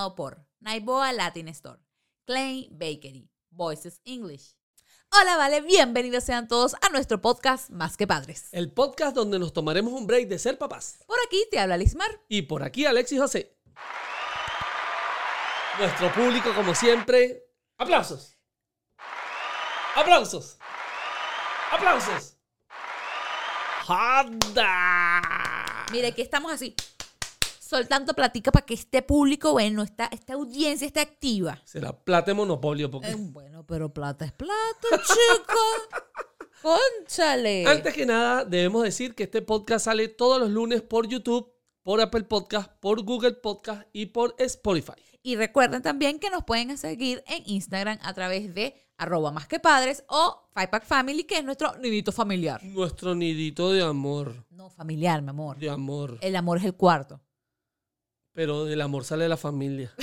[0.00, 1.80] patrocinado por Naiboa Latin Store,
[2.24, 4.56] Klein Bakery, Voices English.
[5.12, 8.48] Hola, vale, bienvenidos sean todos a nuestro podcast Más que Padres.
[8.52, 11.00] El podcast donde nos tomaremos un break de ser papás.
[11.06, 12.08] Por aquí te habla Lismar.
[12.28, 13.58] Y por aquí Alexis José.
[15.78, 17.44] Nuestro público, como siempre,
[17.76, 18.38] aplausos.
[19.96, 20.58] Aplausos.
[21.72, 22.36] Aplausos.
[23.86, 25.20] ¡Jada!
[25.90, 26.76] Mire, aquí estamos así,
[27.70, 31.62] soltando platica para que este público, bueno, esta, esta audiencia esté activa.
[31.64, 32.90] Será plata de monopolio.
[32.90, 33.10] Porque...
[33.10, 35.60] Eh, bueno, pero plata es plata, chico.
[36.62, 37.64] Conchale.
[37.68, 41.52] Antes que nada, debemos decir que este podcast sale todos los lunes por YouTube,
[41.84, 45.00] por Apple Podcast, por Google Podcast y por Spotify.
[45.22, 49.60] Y recuerden también que nos pueden seguir en Instagram a través de arroba más que
[49.60, 52.64] padres o Five Pack Family, que es nuestro nidito familiar.
[52.64, 54.44] Nuestro nidito de amor.
[54.50, 55.56] No, familiar, mi amor.
[55.56, 56.18] De amor.
[56.20, 57.20] El amor es el cuarto.
[58.32, 59.92] Pero del amor sale la familia.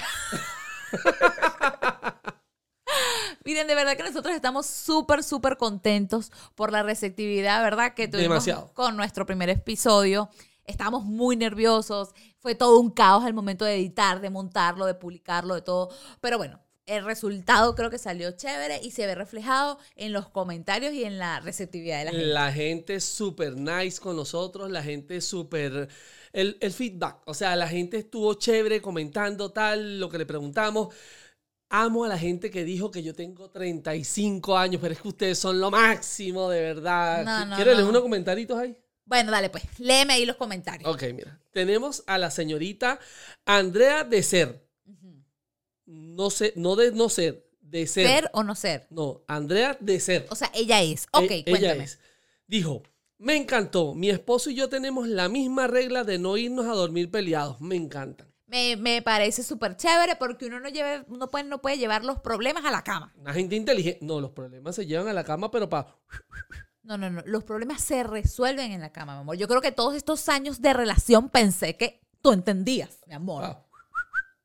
[3.45, 7.93] Miren, de verdad que nosotros estamos súper, súper contentos por la receptividad, ¿verdad?
[7.93, 8.73] Que tuvimos Demasiado.
[8.73, 10.29] con nuestro primer episodio.
[10.65, 12.09] Estábamos muy nerviosos.
[12.39, 15.89] Fue todo un caos al momento de editar, de montarlo, de publicarlo, de todo.
[16.19, 20.93] Pero bueno, el resultado creo que salió chévere y se ve reflejado en los comentarios
[20.93, 22.25] y en la receptividad de la gente.
[22.27, 25.89] La gente es súper nice con nosotros, la gente es súper...
[26.33, 30.93] El, el feedback, o sea, la gente estuvo chévere comentando tal, lo que le preguntamos.
[31.69, 35.39] Amo a la gente que dijo que yo tengo 35 años, pero es que ustedes
[35.39, 37.23] son lo máximo, de verdad.
[37.25, 37.79] No, no, ¿Quieres no.
[37.79, 38.77] leer unos comentarios ahí?
[39.05, 40.93] Bueno, dale pues, léeme ahí los comentarios.
[40.93, 41.39] Ok, mira.
[41.51, 42.99] Tenemos a la señorita
[43.45, 44.66] Andrea de Ser.
[45.87, 48.07] No sé, no de no ser, de ser.
[48.07, 48.87] ¿Ser o no ser?
[48.89, 50.27] No, Andrea de Ser.
[50.29, 51.07] O sea, ella es.
[51.13, 51.73] Ok, E- cuéntame.
[51.73, 51.99] Ella es.
[52.45, 52.83] Dijo,
[53.17, 53.95] me encantó.
[53.95, 57.61] Mi esposo y yo tenemos la misma regla de no irnos a dormir peleados.
[57.61, 58.27] Me encantan.
[58.47, 62.19] Me, me parece súper chévere porque uno no, lleve, uno puede, no puede llevar los
[62.19, 63.13] problemas a la cama.
[63.17, 63.99] Una gente inteligente.
[64.05, 65.95] No, los problemas se llevan a la cama, pero para...
[66.83, 67.21] No, no, no.
[67.25, 69.35] Los problemas se resuelven en la cama, mi amor.
[69.37, 73.57] Yo creo que todos estos años de relación pensé que tú entendías, mi amor.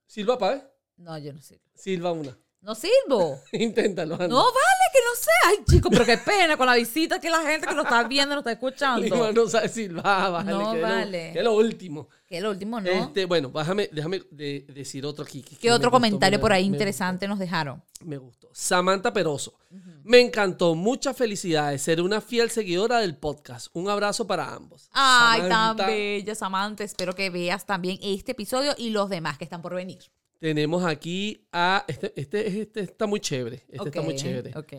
[0.06, 0.71] Silva, pa' ver.
[1.02, 1.62] No, yo no sirvo.
[1.74, 2.36] Silva una.
[2.60, 3.40] No sirvo.
[3.52, 4.28] Inténtalo, Ana.
[4.28, 5.30] No vale, que no sé.
[5.48, 8.36] Ay, chico, pero qué pena con la visita que la gente que nos está viendo,
[8.36, 9.32] nos está Lima escuchando.
[9.32, 10.52] no sabe silbar, vale.
[10.52, 11.30] No que es lo- vale.
[11.32, 12.08] que es lo último.
[12.28, 12.88] Que lo último, ¿no?
[12.88, 15.42] Este, bueno, déjame, déjame de- decir otro aquí.
[15.42, 17.82] que- ¿Qué otro gustó, comentario por ahí interesante nos dejaron?
[18.00, 18.48] Me gustó.
[18.52, 19.58] Samantha Peroso.
[20.04, 20.76] Me encantó.
[20.76, 21.82] Muchas felicidades.
[21.82, 23.68] Ser una fiel seguidora del podcast.
[23.72, 24.88] Un abrazo para ambos.
[24.92, 26.84] Ay, tan bella, Samantha.
[26.84, 29.98] Espero que veas también este episodio y los demás que están por venir.
[30.42, 31.84] Tenemos aquí a.
[31.86, 33.64] Este, este, este está muy chévere.
[33.68, 34.50] Este está muy chévere.
[34.58, 34.72] Ok.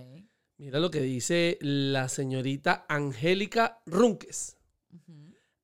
[0.58, 4.58] Mira lo que dice la señorita Angélica Runques.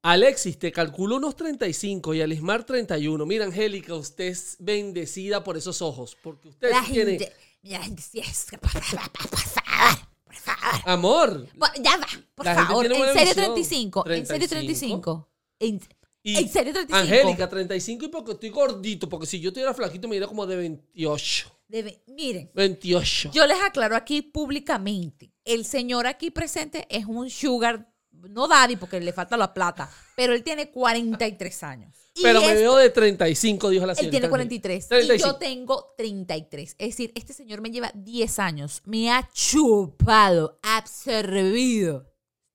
[0.01, 3.25] Alexis, te calculo unos 35 y Alismar 31.
[3.25, 6.15] Mira, Angélica, usted es bendecida por esos ojos.
[6.23, 7.19] Porque usted La tiene.
[7.19, 10.81] gente, gente sí es que por favor, por favor, por favor.
[10.85, 11.47] Amor.
[11.83, 12.85] Ya va, por La favor.
[12.85, 13.35] ¿En serio visión.
[13.35, 14.09] 35?
[14.09, 15.29] ¿En serio 35?
[15.59, 15.81] ¿En,
[16.21, 16.97] Y ¿En serio 35?
[16.97, 19.07] Angélica, 35 y porque estoy gordito.
[19.07, 21.51] Porque si yo estuviera flaquito, me iría como de 28.
[21.67, 23.31] Debe- miren, 28.
[23.31, 25.31] yo les aclaro aquí públicamente.
[25.45, 30.33] El señor aquí presente es un sugar, no daddy porque le falta la plata, pero
[30.33, 31.95] él tiene 43 años.
[32.15, 34.11] Y Pero me es- veo de 35, dijo la Él señorita.
[34.11, 34.29] tiene Angélica.
[34.29, 35.27] 43 y 35.
[35.29, 36.75] yo tengo 33.
[36.79, 38.81] Es decir, este señor me lleva 10 años.
[38.85, 42.11] Me ha chupado, absorbido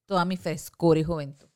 [0.06, 1.46] toda mi frescura y juventud.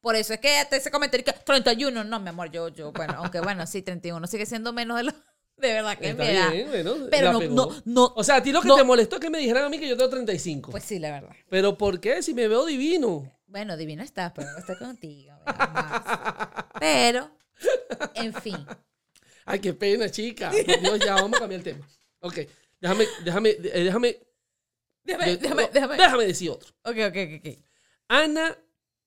[0.00, 3.14] Por eso es que hasta ese comentario que 31, no, mi amor, yo, yo, bueno,
[3.18, 5.12] aunque bueno, sí, 31 sigue siendo menos de lo
[5.58, 6.50] de verdad que Está me da.
[6.50, 7.54] bien, bueno, Pero la no, pegó.
[7.54, 8.12] no, no.
[8.16, 8.76] O sea, a ti lo que no.
[8.76, 10.70] te molestó es que me dijeran a mí que yo tengo 35.
[10.70, 11.34] Pues sí, la verdad.
[11.50, 12.22] Pero ¿por qué?
[12.22, 13.30] Si me veo divino.
[13.48, 15.32] Bueno, divino estás, pero no estoy contigo.
[16.78, 17.30] Pero,
[18.14, 18.66] en fin.
[19.44, 20.50] Ay, qué pena, chica.
[20.50, 21.88] Por Dios, ya vamos a cambiar el tema.
[22.20, 22.38] Ok,
[22.80, 24.20] déjame, déjame, eh, déjame,
[25.04, 25.96] Déjame, déjame, déjame.
[25.96, 26.68] déjame decir otro.
[26.84, 27.58] Ok, ok, ok.
[28.08, 28.58] Ana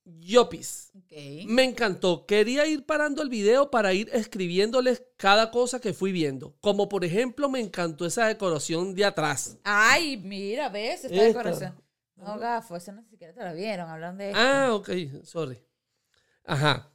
[0.04, 0.92] Llopis.
[0.96, 1.12] Ok.
[1.48, 2.26] Me encantó.
[2.26, 6.56] Quería ir parando el video para ir escribiéndoles cada cosa que fui viendo.
[6.60, 9.58] Como por ejemplo, me encantó esa decoración de atrás.
[9.64, 11.06] Ay, mira, ¿ves?
[11.06, 11.26] Esta Esta.
[11.28, 11.82] decoración.
[12.16, 14.40] No, gafo, esa no siquiera te la vieron, hablan de esto.
[14.40, 14.90] Ah, ok,
[15.24, 15.60] sorry.
[16.44, 16.92] Ajá.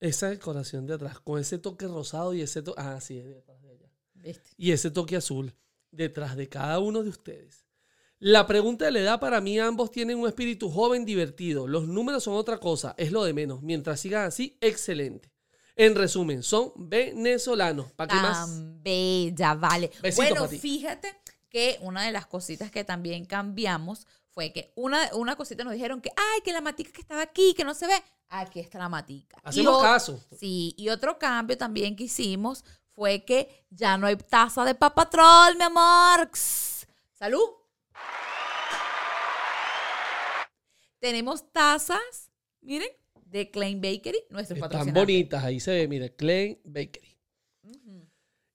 [0.00, 2.80] Esa decoración de atrás, con ese toque rosado y ese toque.
[2.80, 3.90] Ah, sí, es detrás de ella.
[4.14, 4.50] ¿Viste?
[4.56, 5.54] Y ese toque azul,
[5.90, 7.61] detrás de cada uno de ustedes.
[8.24, 11.66] La pregunta de la edad para mí ambos tienen un espíritu joven divertido.
[11.66, 13.62] Los números son otra cosa, es lo de menos.
[13.62, 15.32] Mientras sigan así, excelente.
[15.74, 17.90] En resumen, son venezolanos.
[17.92, 18.46] ¿Para qué más?
[18.46, 19.90] Tan bella, vale.
[20.00, 21.12] Besito bueno, fíjate
[21.48, 26.00] que una de las cositas que también cambiamos fue que una, una cosita nos dijeron
[26.00, 28.00] que, ay, que la matica que estaba aquí, que no se ve.
[28.28, 29.36] Aquí está la matica.
[29.42, 30.20] Hacemos o- caso.
[30.38, 32.64] Sí, y otro cambio también que hicimos
[32.94, 36.30] fue que ya no hay taza de papatrol, mi amor.
[37.18, 37.40] Salud.
[41.02, 42.88] Tenemos tazas, miren,
[43.24, 47.18] de Klein Bakery, nuestros Están bonitas, ahí se ve, mire, Klein Bakery.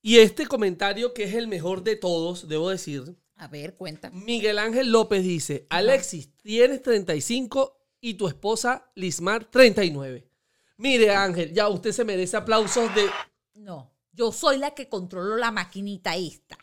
[0.02, 4.12] Y este comentario que es el mejor de todos, debo decir, A ver, cuenta.
[4.12, 10.32] Miguel Ángel López dice, Alexis, tienes 35 y tu esposa Lismar 39.
[10.78, 13.10] Mire Ángel, ya usted se merece aplausos de...
[13.56, 16.58] No, yo soy la que controlo la maquinita esta.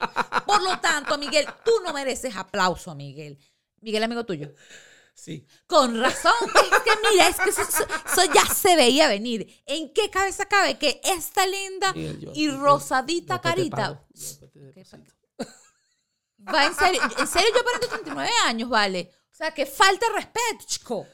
[0.46, 3.38] Por lo tanto, Miguel, tú no mereces aplauso, Miguel.
[3.82, 4.54] Miguel, amigo tuyo.
[5.14, 5.46] Sí.
[5.66, 6.32] Con razón.
[6.54, 9.62] Es que mira, es que eso, ya se veía venir.
[9.64, 14.50] ¿En qué cabeza cabe que esta linda Miguel, yo- y yo- rosadita carita pago, después
[14.52, 15.14] te ¿Qué deposito.
[16.52, 17.00] va en serio?
[17.18, 19.10] En serio, yo aparento 39 años, ¿vale?
[19.32, 21.06] O sea, que falta respeto, chico.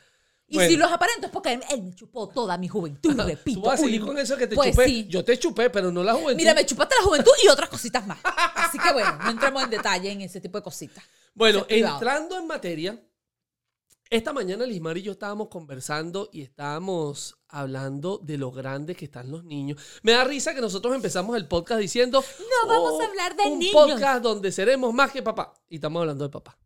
[0.48, 0.70] Y Bueno.
[0.70, 3.60] si los aparento es porque él, él me chupó toda mi juventud, repito.
[3.60, 4.86] Tú vas a seguir con eso que te pues chupé.
[4.86, 5.06] sí.
[5.08, 6.34] Yo te chupé, pero no la juventud.
[6.36, 8.18] Mira, me chupaste la juventud y otras cositas más.
[8.56, 11.04] Así que bueno, no entremos en detalle en ese tipo de cositas.
[11.34, 13.00] Bueno, entrando en materia,
[14.10, 19.30] esta mañana Lismar y yo estábamos conversando y estábamos hablando de lo grandes que están
[19.30, 19.80] los niños.
[20.02, 22.22] Me da risa que nosotros empezamos el podcast diciendo...
[22.40, 23.72] No vamos a hablar de un niños".
[23.72, 25.54] podcast donde seremos más que papá.
[25.68, 26.58] Y estamos hablando de papá.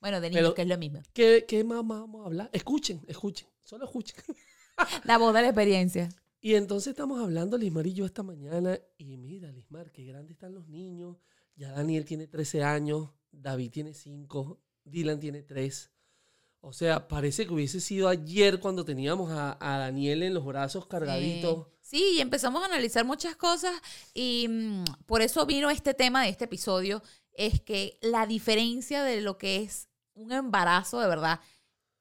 [0.00, 1.02] Bueno, de niños, Pero- que es lo mismo.
[1.12, 2.50] ¿Qué, qué más vamos a hablar?
[2.52, 3.46] Escuchen, escuchen.
[3.62, 4.16] Solo escuchen.
[5.04, 6.08] La voz de la experiencia.
[6.40, 8.76] Y entonces estamos hablando, Lismar y yo, esta mañana.
[8.98, 11.16] Y mira, Lismar, qué grandes están los niños.
[11.54, 15.90] Ya Daniel tiene 13 años, David tiene 5, Dylan tiene 3.
[16.64, 20.86] O sea, parece que hubiese sido ayer cuando teníamos a, a Daniel en los brazos
[20.86, 21.66] cargaditos.
[21.66, 21.72] Sí.
[21.82, 23.74] Sí, y empezamos a analizar muchas cosas
[24.14, 27.02] y mm, por eso vino este tema de este episodio,
[27.34, 31.40] es que la diferencia de lo que es un embarazo de verdad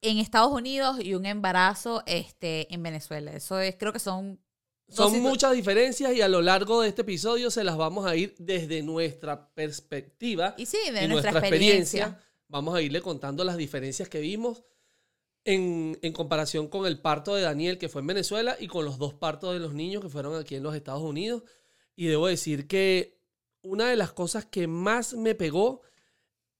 [0.01, 3.33] en Estados Unidos y un embarazo este, en Venezuela.
[3.33, 4.39] Eso es, creo que son...
[4.87, 8.35] Son muchas diferencias y a lo largo de este episodio se las vamos a ir
[8.37, 12.03] desde nuestra perspectiva Y sí, de y nuestra, nuestra experiencia.
[12.03, 12.31] experiencia.
[12.51, 14.65] Vamos a irle contando las diferencias que vimos
[15.45, 18.98] en, en comparación con el parto de Daniel que fue en Venezuela y con los
[18.98, 21.44] dos partos de los niños que fueron aquí en los Estados Unidos.
[21.95, 23.18] Y debo decir que
[23.62, 25.81] una de las cosas que más me pegó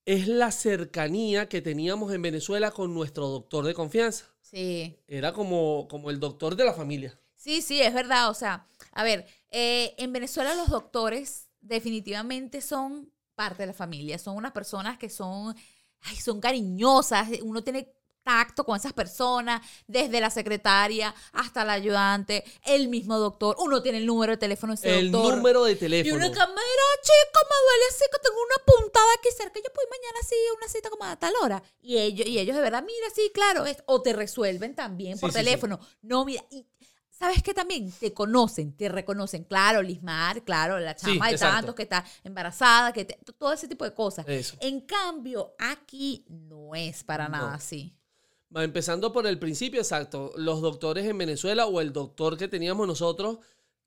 [0.06, 4.26] es la cercanía que teníamos en Venezuela con nuestro doctor de confianza.
[4.40, 4.98] Sí.
[5.06, 7.18] Era como, como el doctor de la familia.
[7.36, 8.30] Sí, sí, es verdad.
[8.30, 14.18] O sea, a ver, eh, en Venezuela los doctores definitivamente son parte de la familia.
[14.18, 15.54] Son unas personas que son,
[16.02, 17.28] ay, son cariñosas.
[17.42, 17.92] Uno tiene
[18.24, 23.56] tacto con esas personas, desde la secretaria hasta la ayudante, el mismo doctor.
[23.58, 25.36] Uno tiene el número de teléfono de ese El doctor.
[25.38, 26.14] número de y teléfono.
[26.14, 29.58] una cámara, chico, me duele así que tengo una puntada aquí cerca.
[29.58, 31.62] Yo puedo ir mañana así, una cita como a tal hora.
[31.80, 33.66] Y ellos, y ellos de verdad, mira, sí, claro.
[33.66, 35.44] es- o te resuelven también por Sí, sí, sí.
[35.44, 35.80] teléfono.
[36.02, 36.44] No, mira.
[36.50, 36.64] Y,
[37.22, 37.92] ¿Sabes qué también?
[38.00, 39.44] Te conocen, te reconocen.
[39.44, 41.54] Claro, Lismar, claro, la Sí, chama de exacto.
[41.56, 44.26] tantos que está embarazada, que te- todo ese tipo de cosas.
[44.28, 44.56] Eso.
[44.60, 47.36] En cambio, aquí no es para No.
[47.38, 47.94] nada así.
[48.54, 50.32] Empezando por el principio, exacto.
[50.36, 53.38] Los doctores en Venezuela o el doctor que teníamos nosotros,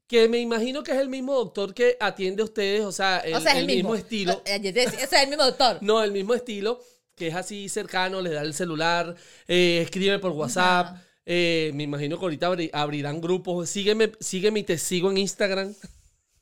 [0.08, 3.34] que me imagino que es el mismo doctor que atiende a ustedes, o sea, el,
[3.36, 3.96] o sea, es el mismo.
[3.96, 4.42] estilo.
[4.46, 5.80] Eh, yo te decía, O sea, el mismo doctor.
[5.82, 6.80] No, el mismo estilo,
[7.15, 9.13] que es así cercano, le da el celular,
[9.48, 10.88] eh, escribe por WhatsApp.
[10.88, 11.04] Ajá.
[11.25, 13.70] Eh, me imagino que ahorita abri- abrirán grupos.
[13.70, 15.74] Sígueme, sígueme y te sigo en Instagram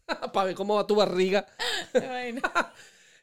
[0.33, 1.45] para ver cómo va tu barriga.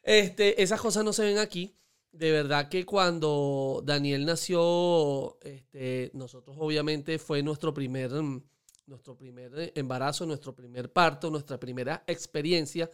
[0.03, 1.75] Este, esas cosas no se ven aquí.
[2.11, 8.43] De verdad que cuando Daniel nació, este, nosotros obviamente fue nuestro primer, mm,
[8.87, 12.89] nuestro primer eh, embarazo, nuestro primer parto, nuestra primera experiencia.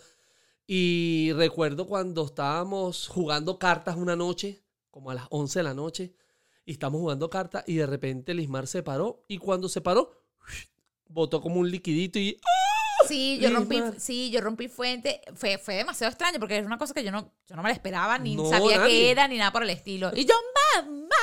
[0.67, 6.13] Y recuerdo cuando estábamos jugando cartas una noche, como a las 11 de la noche,
[6.67, 10.21] y estamos jugando cartas y de repente Lismar se paró y cuando se paró,
[11.07, 12.39] botó como un liquidito y
[13.07, 15.21] Sí, yo rompí, sí, yo rompí fuente.
[15.36, 17.74] Fue, fue demasiado extraño porque es una cosa que yo no, yo no me la
[17.74, 18.89] esperaba, ni No, sabía nadie.
[18.89, 20.12] qué era, ni nada por el estilo.
[20.13, 20.33] Y yo,
[20.75, 21.15] mamá,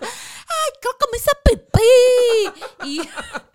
[0.00, 0.72] ay,
[1.12, 2.88] me hice pipí.
[2.88, 3.00] Y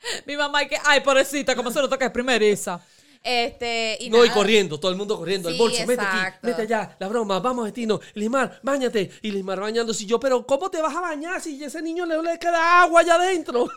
[0.26, 2.80] mi mamá, y que, ay, pobrecita, ¿cómo se nota que es primeriza?
[3.28, 4.34] Este, y no, y nada.
[4.34, 6.46] corriendo, todo el mundo corriendo, el bolso, mete aquí, exacto.
[6.46, 9.10] mete allá, la broma, vamos, destino, Lismar, bañate.
[9.20, 12.22] Y Lismar bañándose, y yo, pero ¿cómo te vas a bañar si ese niño le,
[12.22, 13.68] le queda agua allá adentro?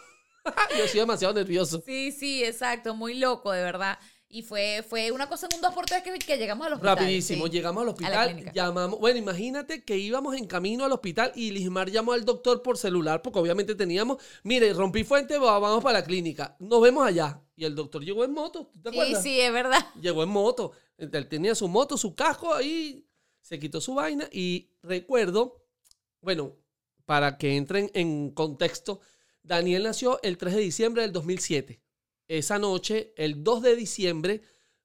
[0.78, 1.82] yo soy demasiado nervioso.
[1.84, 3.98] Sí, sí, exacto, muy loco, de verdad.
[4.32, 6.98] Y fue, fue una cosa en un 2x3 que, que llegamos al hospital.
[6.98, 7.52] Rapidísimo, sí.
[7.52, 12.14] llegamos al hospital, llamamos, bueno, imagínate que íbamos en camino al hospital y Lismar llamó
[12.14, 16.56] al doctor por celular, porque obviamente teníamos, mire, rompí fuente, va- vamos para la clínica,
[16.60, 17.42] nos vemos allá.
[17.60, 19.24] Y el doctor llegó en moto, ¿tú te Sí, acuerdas?
[19.24, 19.86] sí, es verdad.
[20.02, 20.72] Llegó en moto.
[20.98, 23.06] Él tenía su moto, su casco ahí.
[23.42, 24.30] Se quitó su vaina.
[24.32, 25.66] Y recuerdo,
[26.22, 26.56] bueno,
[27.06, 29.02] para que entren en contexto,
[29.44, 31.82] Daniel nació el 3 de diciembre del 2007.
[32.30, 34.42] esa noche, el 2 de diciembre,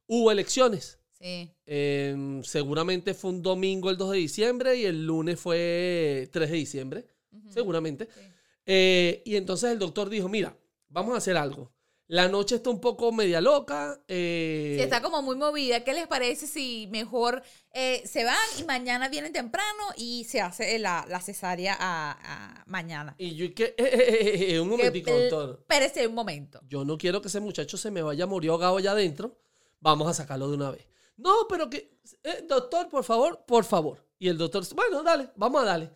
[0.08, 0.98] hubo elecciones.
[1.12, 1.48] Sí.
[1.66, 6.56] Eh, seguramente fue un domingo el 2 de diciembre y el lunes fue 3 de
[6.56, 7.06] diciembre,
[7.50, 8.06] seguramente.
[8.12, 8.20] Sí.
[8.66, 10.56] Eh, y entonces el doctor dijo, mira,
[10.88, 11.70] vamos a hacer algo.
[12.06, 13.98] La noche está un poco media loca.
[14.08, 15.84] eh, Sí, está como muy movida.
[15.84, 17.42] ¿Qué les parece si mejor
[17.72, 22.12] eh, se van y mañana vienen temprano y se hace la, la cesárea a,
[22.60, 23.14] a mañana?
[23.18, 25.58] Y yo, que, eh, un momentico, Que- doctor.
[25.60, 26.60] Espérese un momento.
[26.68, 29.38] Yo no quiero que ese muchacho se me vaya a morir ahogado allá adentro.
[29.80, 30.86] Vamos a sacarlo de una vez.
[31.16, 34.04] No, pero que, eh, doctor, por favor, por favor.
[34.18, 35.90] Y el doctor, bueno, dale, vamos a darle.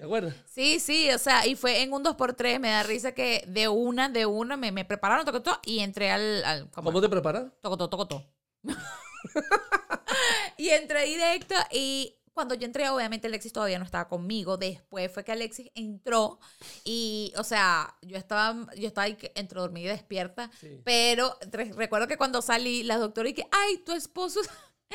[0.00, 0.34] ¿Te acuerdas?
[0.46, 4.08] Sí, sí, o sea, y fue en un 2x3, me da risa que de una,
[4.08, 6.42] de una, me, me prepararon, tocotó, y entré al...
[6.42, 6.86] al ¿cómo?
[6.86, 7.52] ¿Cómo te preparas?
[7.60, 8.24] Tocotó, tocotó.
[10.56, 14.56] y entré directo y cuando yo entré, obviamente Alexis todavía no estaba conmigo.
[14.56, 16.38] Después fue que Alexis entró
[16.82, 20.50] y, o sea, yo estaba, yo estaba entre dormida y despierta.
[20.58, 20.80] Sí.
[20.82, 24.40] Pero re- recuerdo que cuando salí, la doctora y que, ay, tu esposo,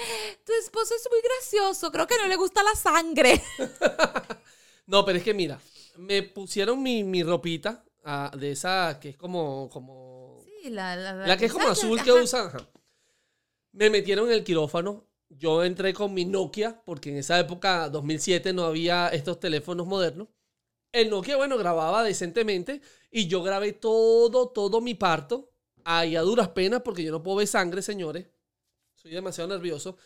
[0.46, 3.40] tu esposo es muy gracioso, creo que no le gusta la sangre.
[4.88, 5.60] No, pero es que mira,
[5.98, 11.14] me pusieron mi, mi ropita ah, de esa que es como, como Sí, la, la,
[11.14, 12.22] La que es como azul que Ajá.
[12.24, 12.48] usan.
[12.48, 12.58] ajá.
[13.72, 15.08] Me metieron en el quirófano.
[15.30, 20.30] Yo entré con mi Nokia, porque en esa época, 2007, no había estos teléfonos modernos.
[20.92, 25.52] El Nokia, bueno, grababa decentemente y yo grabé todo, todo mi parto.
[25.86, 28.28] Ahí a duras penas, porque yo no puedo ver sangre, señores.
[28.96, 29.98] Soy demasiado nervioso.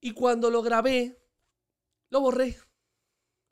[0.00, 1.18] Y cuando lo grabé,
[2.10, 2.56] lo borré.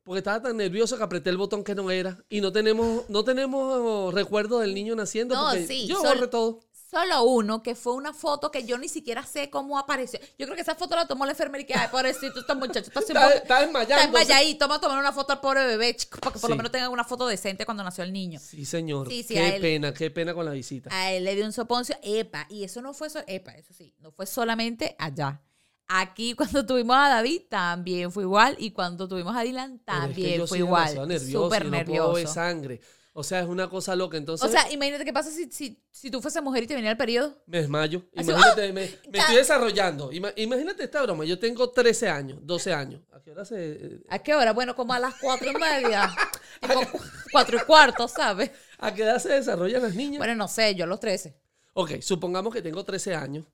[0.05, 2.23] Porque estaba tan nervioso que apreté el botón que no era.
[2.29, 5.35] Y no tenemos, no tenemos recuerdo del niño naciendo.
[5.35, 6.61] No, porque sí, yo borré todo.
[6.91, 10.21] Solo uno, que fue una foto que yo ni siquiera sé cómo apareció.
[10.39, 12.87] Yo creo que esa foto la tomó la enfermera y que, ay, pobrecito, este muchacho
[12.87, 13.95] está Está, está desmayando.
[14.05, 16.71] Está desmayadito, toma tomar una foto al pobre bebé, chico, para que por lo menos
[16.71, 18.39] tengan una foto decente cuando nació el niño.
[18.39, 19.09] Sí, señor.
[19.09, 19.61] Sí, sí, qué él.
[19.61, 20.91] pena, qué pena con la visita.
[20.93, 23.93] A él le dio un soponcio, epa, y eso no fue, so- epa, eso sí,
[23.99, 25.43] no fue solamente allá.
[25.89, 30.07] Aquí cuando tuvimos a David también fue igual y cuando tuvimos a Dylan Pero es
[30.09, 31.09] que también fue igual.
[31.09, 32.27] nervioso, Súper yo no nervioso.
[32.33, 32.81] sangre.
[33.17, 34.17] O sea, es una cosa loca.
[34.17, 36.91] Entonces, O sea, imagínate qué pasa si, si, si tú fuese mujer y te viniera
[36.91, 37.37] el periodo.
[37.47, 38.03] me desmayo.
[38.17, 40.11] Así, Imagínate, me, me estoy desarrollando.
[40.11, 41.25] Ima- imagínate esta broma.
[41.25, 43.03] Yo tengo 13 años, 12 años.
[43.13, 44.01] ¿A qué hora se.?
[44.09, 44.53] ¿A qué hora?
[44.53, 46.13] Bueno, como a las cuatro y media.
[46.61, 47.01] tipo cu-
[47.31, 48.51] cuatro y cuarto, ¿sabes?
[48.79, 50.19] ¿A qué edad se desarrollan las niñas?
[50.19, 51.37] Bueno, no sé, yo a los 13.
[51.75, 53.45] Ok, supongamos que tengo 13 años.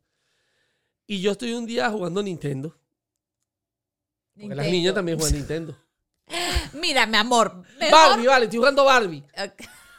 [1.11, 2.69] Y yo estoy un día jugando Nintendo.
[4.35, 4.71] Porque las Nintendo.
[4.71, 5.77] niñas también juegan Nintendo.
[6.75, 7.65] Mira, mi amor.
[7.81, 9.25] mejor- Barbie, vale, estoy jugando Barbie.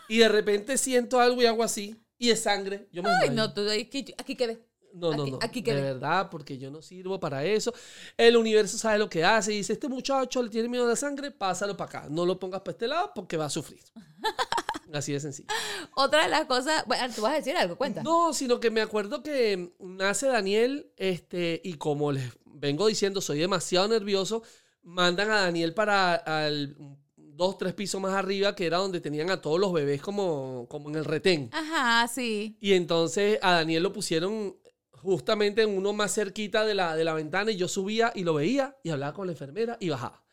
[0.07, 1.97] Y de repente siento algo y hago así.
[2.17, 2.87] Y es sangre.
[2.93, 4.63] Yo me Ay, no, tú aquí, aquí quedé.
[4.93, 5.39] No, no, Aquí- no.
[5.41, 7.73] aquí de verdad, porque yo no sirvo para eso.
[8.17, 10.95] El universo sabe lo que hace y dice, este muchacho le tiene miedo a la
[10.95, 12.07] sangre, pásalo para acá.
[12.09, 13.81] No lo pongas para este lado porque va a sufrir.
[14.93, 15.47] Así de sencillo.
[15.95, 16.83] Otra de las cosas.
[16.85, 18.03] Bueno, tú vas a decir algo, cuenta.
[18.03, 23.39] No, sino que me acuerdo que nace Daniel, este, y como les vengo diciendo, soy
[23.39, 24.43] demasiado nervioso,
[24.83, 26.75] mandan a Daniel para al
[27.15, 30.89] dos, tres pisos más arriba, que era donde tenían a todos los bebés como, como
[30.89, 31.49] en el retén.
[31.53, 32.57] Ajá, sí.
[32.59, 34.57] Y entonces a Daniel lo pusieron
[35.01, 38.33] justamente en uno más cerquita de la, de la ventana y yo subía y lo
[38.35, 40.23] veía y hablaba con la enfermera y bajaba.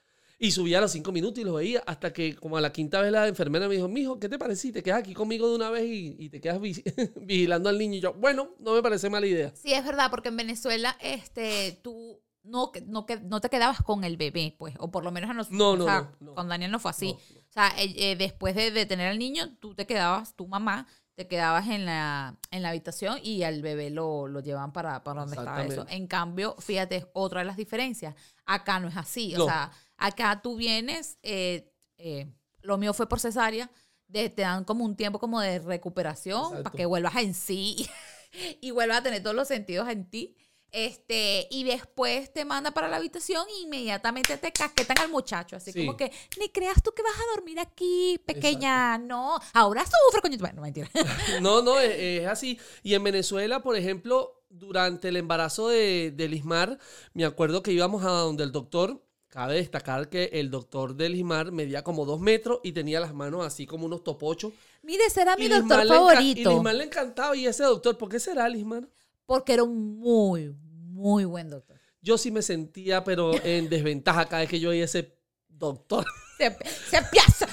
[0.40, 3.00] Y subía a los cinco minutos y lo veía hasta que como a la quinta
[3.00, 5.56] vez la enfermera me dijo, mijo, ¿qué te parece si te quedas aquí conmigo de
[5.56, 6.80] una vez y, y te quedas vi-
[7.16, 7.94] vigilando al niño?
[7.96, 9.52] Y yo, bueno, no me parece mala idea.
[9.56, 14.04] Sí, es verdad, porque en Venezuela, este, tú no, que- no, no te quedabas con
[14.04, 15.58] el bebé, pues, o por lo menos a nosotros.
[15.58, 16.34] No, o no, sea, no, no.
[16.36, 17.16] Con Daniel no fue así.
[17.48, 20.86] O sea, eh, eh, después de, de tener al niño, tú te quedabas, tu mamá,
[21.18, 25.22] te quedabas en la, en la habitación y al bebé lo, lo llevaban para, para
[25.22, 25.84] donde estaba eso.
[25.88, 28.14] En cambio, fíjate, es otra de las diferencias.
[28.46, 29.34] Acá no es así.
[29.34, 32.32] O sea, acá tú vienes, eh, eh,
[32.62, 33.68] lo mío fue por cesárea,
[34.06, 36.62] de- te dan como un tiempo como de recuperación Exacto.
[36.62, 37.90] para que vuelvas en sí
[38.60, 40.36] y vuelvas a tener todos los sentidos en ti.
[40.70, 45.56] Este, y después te manda para la habitación e inmediatamente te casquetan al muchacho.
[45.56, 45.80] Así Sí.
[45.86, 48.98] como que, ni creas tú que vas a dormir aquí, pequeña.
[48.98, 50.36] No, ahora sufre, coño.
[50.38, 50.90] Bueno, mentira.
[51.42, 52.58] No, no, es, es así.
[52.82, 56.78] Y en Venezuela, por ejemplo, durante el embarazo de, de Lismar,
[57.14, 61.52] me acuerdo que íbamos a donde el doctor, cabe destacar que el doctor de Lismar
[61.52, 64.52] medía como dos metros y tenía las manos así como unos topochos.
[64.82, 66.50] Mire, será mi Y doctor Lismar favorito.
[66.50, 67.36] Y Lismar le encantaba.
[67.36, 68.88] Y ese doctor, ¿por qué será Lismar?
[69.28, 71.78] Porque era un muy, muy buen doctor.
[72.00, 76.06] Yo sí me sentía, pero en desventaja cada vez que yo oía ese doctor.
[76.38, 76.56] Se,
[76.88, 77.46] se piaza,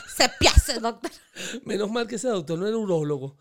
[0.64, 1.12] se doctor.
[1.66, 3.36] Menos mal que ese doctor no era urólogo.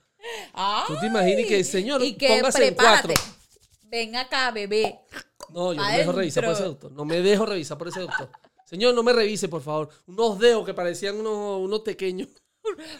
[0.53, 3.15] Ay, Tú te imaginas que, señor, y que póngase en cuatro.
[3.85, 4.99] Ven acá, bebé.
[5.51, 6.91] No, yo no me dejo revisar por ese doctor.
[6.93, 8.31] No me dejo revisar por ese doctor.
[8.65, 9.91] Señor, no me revise, por favor.
[10.09, 12.31] Unos dedos que parecían unos, unos pequeños.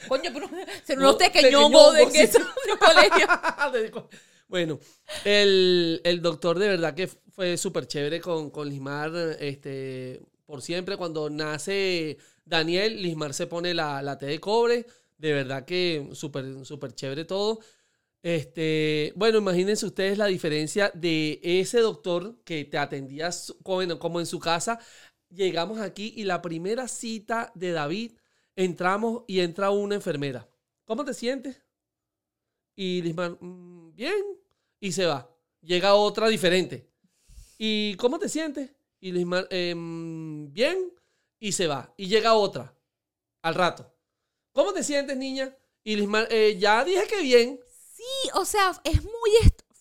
[0.07, 0.49] Coño, pero
[0.85, 3.27] se No, nos tequeñongo de que eso de colegio.
[4.49, 4.79] bueno,
[5.25, 10.97] el, el doctor de verdad que fue súper chévere con, con Lismar, este, por siempre.
[10.97, 14.87] Cuando nace Daniel, Lismar se pone la, la T de cobre.
[15.19, 17.61] De verdad que súper, súper chévere todo.
[18.23, 23.31] Este, bueno, imagínense ustedes la diferencia de ese doctor que te atendía
[23.63, 24.79] como, como en su casa.
[25.31, 28.13] Llegamos aquí y la primera cita de David,
[28.57, 30.49] entramos y entra una enfermera.
[30.85, 31.64] ¿Cómo te sientes?
[32.77, 34.23] Y Lismar, "Mm, bien.
[34.81, 35.31] Y se va.
[35.61, 36.91] Llega otra diferente.
[37.59, 38.71] ¿Y cómo te sientes?
[39.01, 40.93] Y Lismar, "Em, bien.
[41.39, 41.93] Y se va.
[41.97, 42.75] Y llega otra.
[43.43, 43.93] Al rato.
[44.53, 45.57] ¿Cómo te sientes, niña?
[45.83, 47.61] Y Lismar, "Eh, ya dije que bien.
[47.95, 49.31] Sí, o sea, es muy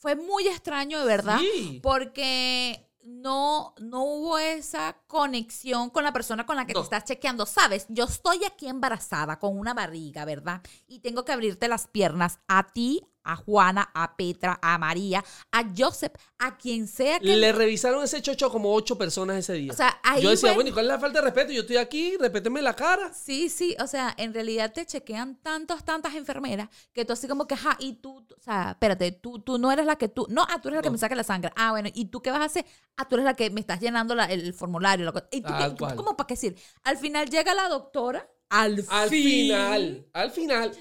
[0.04, 1.40] fue muy extraño de verdad.
[1.40, 1.80] Sí.
[1.82, 6.80] Porque no, no hubo esa conexión con la persona con la que No.
[6.80, 7.46] te estás chequeando.
[7.46, 10.62] Sabes, yo estoy aquí embarazada con una barriga, ¿verdad?
[10.88, 15.64] Y tengo que abrirte las piernas a ti, a Juana, a Petra, a María, a
[15.78, 17.36] Joseph, a quien sea que...
[17.36, 19.72] Le revisaron ese chocho como ocho personas ese día.
[19.72, 21.52] o sea, ahí Yo decía, fue- bueno, ¿y cuál es la falta de respeto?
[21.54, 23.14] Yo estoy aquí, respéteme la cara.
[23.14, 27.48] Sí, sí, o sea, en realidad te chequean tantas, tantas enfermeras que tú así como
[27.48, 30.44] que, ajá, y tú, o sea, espérate, tú, tú no eres la que tú, no,
[30.50, 30.94] ah, tú eres la que No.
[30.94, 31.52] me saca la sangre.
[31.56, 32.66] Ah, bueno, ¿y tú qué vas a hacer?
[32.98, 35.06] Ah, tú eres la que me estás llenando la- el, formulario.
[35.06, 35.96] la co- ¿Y tú, Tal qué-.
[35.96, 36.56] ¿Cómo para qué decir?
[36.84, 40.72] Al final llega la doctora, al, Al fin, final, al final.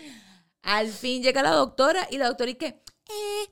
[0.63, 3.49] Al fin llega la doctora y la doctora y que, eh,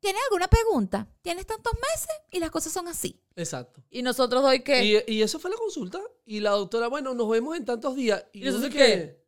[0.00, 1.08] ¿tienes alguna pregunta?
[1.22, 2.14] ¿Tienes tantos meses?
[2.30, 3.20] Y las cosas son así.
[3.36, 3.82] Exacto.
[3.90, 4.84] Y nosotros doy que...
[4.84, 6.00] Y, y eso fue la consulta.
[6.26, 8.24] Y la doctora, bueno, nos vemos en tantos días.
[8.32, 9.27] Y, ¿Y sé qué?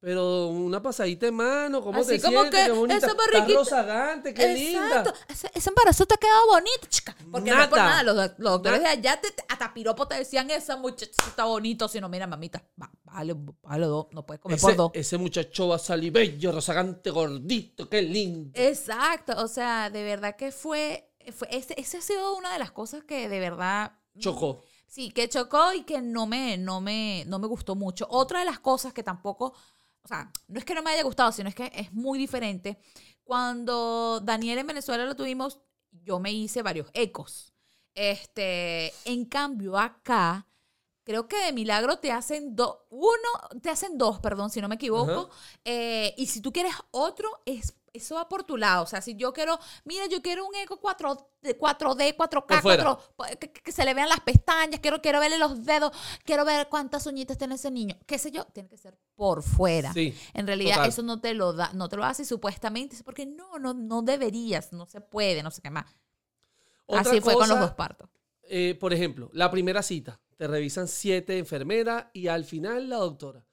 [0.00, 2.60] Pero una pasadita de mano, ¿cómo Así te como sientes?
[2.60, 2.98] que qué bonita.
[3.06, 4.86] esa barriguita- rozagante, qué linda.
[5.00, 5.14] Exacto.
[5.28, 7.16] Ese, ese embarazo te ha quedado bonito, chica.
[7.32, 7.90] Porque no es por Nada.
[7.90, 8.02] nada.
[8.04, 8.94] Los, los doctores Nada.
[8.94, 11.88] de allá te, hasta piropo te decían, esa muchacha está bonito.
[11.88, 14.06] Si no, mira, mamita, va, vale, vale dos.
[14.12, 14.90] No puedes comer por Ese, dos.
[14.94, 18.50] ese muchacho va a salir bello, rozagante, gordito, qué lindo.
[18.54, 19.32] Exacto.
[19.42, 21.10] O sea, de verdad que fue...
[21.34, 23.92] fue ese, ese ha sido una de las cosas que de verdad...
[24.16, 24.62] Chocó.
[24.86, 28.06] Sí, que chocó y que no me, no me, no me gustó mucho.
[28.10, 29.54] Otra de las cosas que tampoco,
[30.08, 32.78] o sea, no es que no me haya gustado, sino es que es muy diferente.
[33.24, 37.52] Cuando Daniel en Venezuela lo tuvimos, yo me hice varios ecos.
[37.94, 40.46] Este, en cambio, acá,
[41.04, 44.76] creo que de milagro te hacen dos, uno, te hacen dos, perdón, si no me
[44.76, 45.28] equivoco.
[45.62, 48.84] Eh, y si tú quieres otro, es, eso va por tu lado.
[48.84, 52.60] O sea, si yo quiero, mira, yo quiero un eco 4, de 4D, 4K, Por
[52.62, 52.98] fuera.
[53.16, 55.92] 4, que, que se le vean las pestañas, quiero, quiero verle los dedos,
[56.24, 57.96] quiero ver cuántas uñitas tiene ese niño.
[58.06, 59.92] Qué sé yo, tiene que ser por fuera.
[59.92, 60.14] Sí.
[60.34, 60.88] En realidad, total.
[60.88, 64.02] eso no te lo da, no te lo hace supuestamente, es porque no, no, no
[64.02, 65.86] deberías, no se puede, no sé qué más.
[66.86, 68.08] Otra Así fue con los cosa, dos partos.
[68.42, 73.44] eh, por ejemplo, la primera cita, te revisan siete enfermeras y al final la doctora.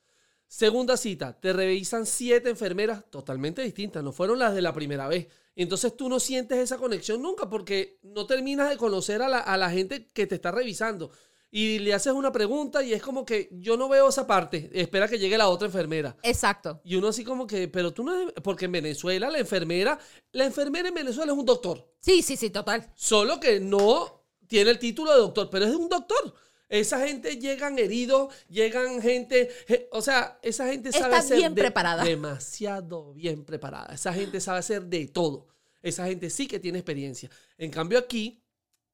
[0.56, 5.28] Segunda cita, te revisan siete enfermeras totalmente distintas, no fueron las de la primera vez.
[5.54, 9.58] Entonces tú no sientes esa conexión nunca porque no terminas de conocer a la, a
[9.58, 11.12] la gente que te está revisando.
[11.52, 15.10] Y le haces una pregunta y es como que yo no veo esa parte, espera
[15.10, 16.16] que llegue la otra enfermera.
[16.24, 16.80] Exacto.
[16.86, 18.14] Y uno así como que, pero tú no...
[18.42, 20.00] Porque en Venezuela la enfermera,
[20.32, 21.86] la enfermera en Venezuela es un doctor.
[22.00, 22.94] Sí, sí, sí, total.
[22.96, 26.34] Solo que no tiene el título de doctor, pero es un doctor.
[26.68, 29.50] Esa gente llegan heridos, llegan gente,
[29.92, 32.04] o sea, esa gente sabe Está hacer bien de- preparada.
[32.04, 33.94] demasiado bien preparada.
[33.94, 35.48] Esa gente sabe hacer de todo.
[35.84, 37.30] Esa gente sí que tiene experiencia.
[37.58, 38.42] En cambio aquí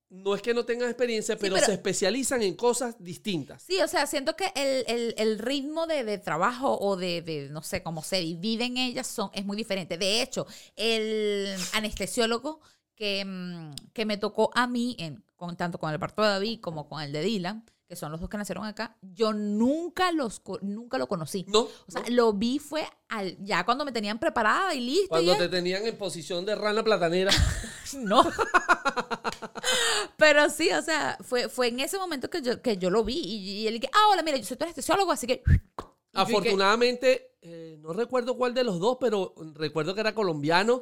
[0.09, 3.63] no es que no tengan experiencia, pero, pero- se especializan en cosas distintas.
[3.63, 7.47] Sí, o sea, siento que el, el- el ritmo de, de trabajo o de, de,
[7.49, 9.97] no sé, cómo se dividen ellas son, es muy diferente.
[9.97, 12.59] De hecho, el anestesiólogo
[12.95, 16.59] que, mm, que me tocó a mí, en, con, tanto con el parto de David
[16.61, 20.39] como con el de Dylan, que son los dos que nacieron acá, yo nunca, los,
[20.61, 21.45] nunca lo conocí.
[21.47, 21.61] ¿No?
[21.61, 22.09] O sea, ¿No?
[22.09, 25.07] lo vi fue al, ya cuando me tenían preparada y lista.
[25.09, 27.31] Cuando y te tenían en posición de rana platanera.
[27.97, 28.23] No.
[30.15, 33.17] Pero sí, o sea, fue, fue en ese momento que yo, que yo lo vi.
[33.17, 35.43] Y, y él dije, ah, hola, mira, yo soy tu anestesiólogo, así que.
[36.13, 40.81] Afortunadamente, eh, no recuerdo cuál de los dos, pero recuerdo que era colombiano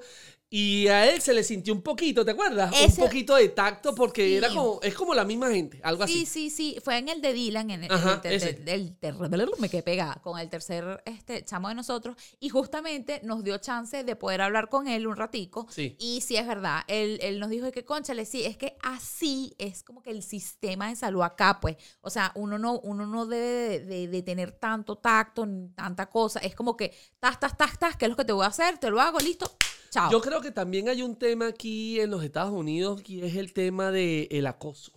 [0.52, 2.74] y a él se le sintió un poquito, ¿te acuerdas?
[2.76, 4.36] Ese- Un poquito de tacto porque Sí.
[4.36, 6.26] era como, es como la misma gente, algo Sí, así.
[6.26, 6.78] sí, sí.
[6.84, 11.04] Fue en el de Dylan, en el, Ajá, el me quedé pegada con el tercer
[11.06, 12.17] este, chamo de nosotros.
[12.39, 15.67] Y justamente nos dio chance de poder hablar con él un ratico.
[15.69, 15.95] Sí.
[16.00, 16.82] Y sí, es verdad.
[16.88, 20.89] Él, él nos dijo que, conchale, sí, es que así es como que el sistema
[20.89, 21.78] de salud acá, pues.
[22.02, 26.10] O sea, uno no, uno no debe de, de- de tener tanto tacto, ni tanta
[26.10, 26.39] cosa.
[26.50, 28.78] Es como que, tas, tas, tas, tas, ¿qué es lo que te voy a hacer?
[28.78, 29.52] Te lo hago, listo.
[29.90, 30.12] Chao.
[30.12, 33.54] Yo creo que también hay un tema aquí en los Estados Unidos y es el
[33.54, 34.92] tema del acoso.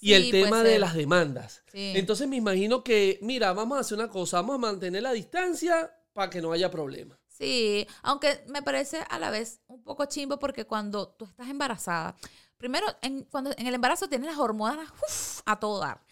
[0.00, 1.62] Y Sí, el tema de las demandas.
[1.72, 1.92] Sí.
[1.96, 5.92] Entonces me imagino que, mira, vamos a hacer una cosa, vamos a mantener la distancia,
[6.12, 7.18] para que no haya problema.
[7.28, 12.16] Sí, aunque me parece a la vez un poco chimbo porque cuando tú estás embarazada,
[12.58, 16.02] primero, en, cuando en el embarazo tienes las hormonas uf, a todo dar.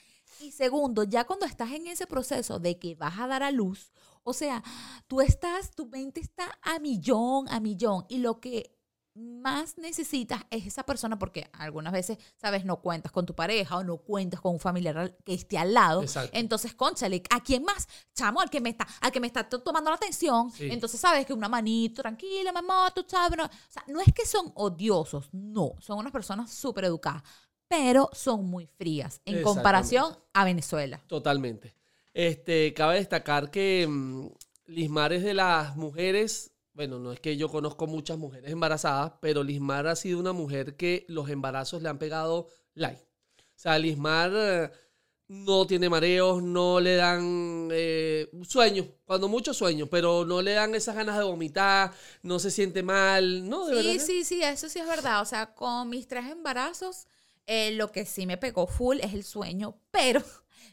[0.41, 3.93] Y segundo, ya cuando estás en ese proceso de que vas a dar a luz,
[4.29, 4.63] o sea,
[5.07, 8.05] tú estás, tu mente está a millón, a millón.
[8.09, 8.75] Y lo que
[9.15, 13.83] más necesitas es esa persona porque algunas veces, sabes, no cuentas con tu pareja o
[13.83, 16.03] no cuentas con un familiar que esté al lado.
[16.03, 16.31] Exacto.
[16.35, 17.89] Entonces, conchale, ¿a quién más?
[18.15, 20.53] Chamo, al que me está, al que me está to- tomando la atención.
[20.53, 20.69] Sí.
[20.71, 23.37] Entonces, sabes que una manito, tranquila, mamá, tú sabes.
[23.37, 23.45] No.
[23.47, 25.73] O sea, no es que son odiosos, no.
[25.81, 27.25] Son unas personas súper educadas,
[27.67, 31.03] pero son muy frías en comparación a Venezuela.
[31.09, 31.75] Totalmente.
[32.19, 34.27] Este, cabe destacar que mm,
[34.67, 39.45] Lismar es de las mujeres, bueno, no es que yo conozco muchas mujeres embarazadas, pero
[39.45, 42.99] Lismar ha sido una mujer que los embarazos le han pegado light.
[42.99, 44.71] O sea, Lismar eh,
[45.29, 50.75] no tiene mareos, no le dan eh, sueño, cuando mucho sueño, pero no le dan
[50.75, 51.93] esas ganas de vomitar,
[52.25, 53.65] no se siente mal, ¿no?
[53.67, 53.93] De verdad.
[53.93, 55.23] Sí, que- sí, sí, eso sí es verdad.
[55.23, 57.07] O sea, con mis tres embarazos,
[57.47, 60.21] eh, lo que sí me pegó full es el sueño, pero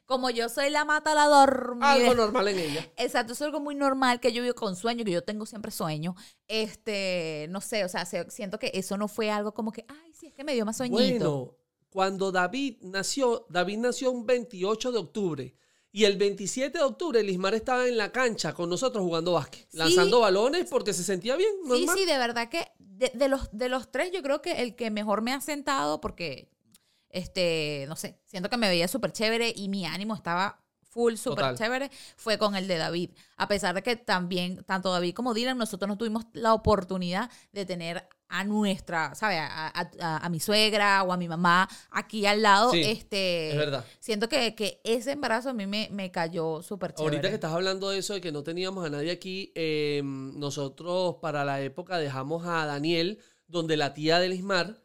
[0.06, 1.92] como yo soy la mata la dormida.
[1.92, 2.92] Algo normal en ella.
[2.98, 6.16] Exacto, es algo muy normal que yo vivo con sueño, que yo tengo siempre sueño.
[6.48, 10.14] Este, no sé, o sea, se- siento que eso no fue algo como que, ay,
[10.14, 11.30] sí, es que me dio más sueñito.
[11.36, 11.58] Bueno,
[11.90, 15.56] cuando David nació, David nació un 28 de octubre.
[15.92, 19.78] Y el 27 de octubre, Lismar estaba en la cancha con nosotros jugando básquet, Sí.
[19.78, 23.70] lanzando balones porque se sentía bien, sí, sí, de verdad que de, de los, de
[23.70, 26.50] los tres, yo creo que el que mejor me ha sentado, porque,
[27.16, 31.56] este, no sé, siento que me veía súper chévere y mi ánimo estaba full, súper
[31.56, 33.12] chévere, fue con el de David.
[33.38, 37.66] A pesar de que también, tanto David como Dylan, nosotros no tuvimos la oportunidad de
[37.66, 39.40] tener a nuestra, ¿sabes?
[39.42, 39.90] A,
[40.24, 42.72] a- mi suegra o a mi mamá aquí al lado.
[42.72, 43.86] Sí, este, es verdad.
[44.00, 47.18] Siento que, que ese embarazo a mí me, me cayó súper chévere.
[47.18, 51.16] Ahorita que estás hablando de eso, de que no teníamos a nadie aquí, eh, nosotros
[51.22, 54.85] para la época dejamos a Daniel, donde la tía de Lismar,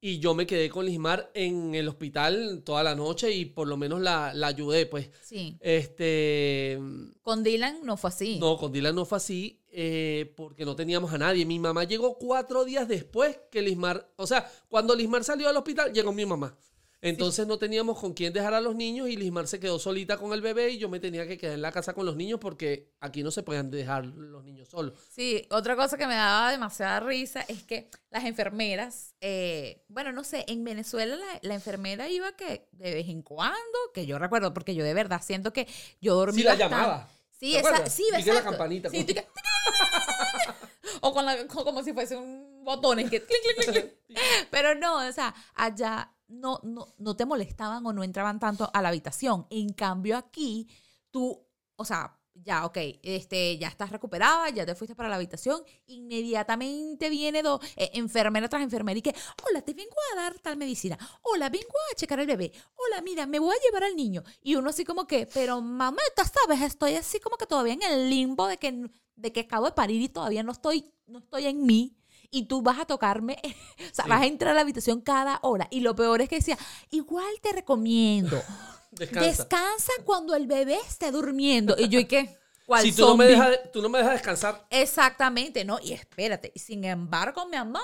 [0.00, 3.76] y yo me quedé con Lismar en el hospital toda la noche y por lo
[3.76, 5.10] menos la, la ayudé, pues.
[5.22, 5.56] Sí.
[5.60, 6.78] Este,
[7.22, 8.38] Con Dylan no fue así.
[8.38, 11.44] No, con Dylan no fue así eh, porque no teníamos a nadie.
[11.44, 15.92] Mi mamá llegó cuatro días después que Lismar, o sea, cuando Lismar salió del hospital,
[15.92, 16.56] llegó mi mamá.
[17.00, 20.32] Entonces no teníamos con quién dejar a los niños y Lismar se quedó solita con
[20.32, 22.90] el bebé y yo me tenía que quedar en la casa con los niños porque
[22.98, 24.98] aquí no se podían dejar los niños solos.
[25.08, 30.24] Sí, otra cosa que me daba demasiada risa es que las enfermeras, eh, bueno, no
[30.24, 33.56] sé, en Venezuela la, la enfermera iba que de vez en cuando,
[33.94, 35.68] que yo recuerdo, porque yo de verdad siento que
[36.00, 36.74] yo dormí Sí, la bastante.
[36.74, 37.08] llamaba.
[37.38, 39.24] Sí, ¿Te esa, sí, la campanita, Sí, que-
[41.00, 43.22] o con la, con- como si fuese un botón que.
[44.50, 48.82] Pero no, o sea, allá no, no, no te molestaban o no entraban tanto a
[48.82, 49.46] la habitación.
[49.50, 50.68] En cambio, aquí,
[51.10, 55.62] tú, o sea, ya, ok, este, ya estás recuperada, ya te fuiste para la habitación,
[55.86, 59.14] inmediatamente viene do, eh, enfermera tras enfermera y que,
[59.48, 63.26] hola, te vengo a dar tal medicina, hola, vengo a checar al bebé, hola, mira,
[63.26, 64.22] me voy a llevar al niño.
[64.42, 66.62] Y uno así como que, pero mamita, ¿sabes?
[66.62, 70.00] Estoy así como que todavía en el limbo de que, de que acabo de parir
[70.00, 71.97] y todavía no estoy, no estoy en mí.
[72.30, 74.10] Y tú vas a tocarme, o sea, Sí.
[74.10, 75.66] vas a entrar a la habitación cada hora.
[75.70, 76.58] Y lo peor es que decía,
[76.90, 78.40] igual te recomiendo,
[78.90, 79.26] Descansa.
[79.28, 81.74] descansa cuando el bebé esté durmiendo.
[81.78, 82.38] Y yo, ¿y qué?
[82.66, 85.78] ¿Cuál si tú no, me dejas, de- tú no me dejas descansar, Exactamente, ¿no?
[85.82, 87.82] Y espérate, y sin embargo, mi amor,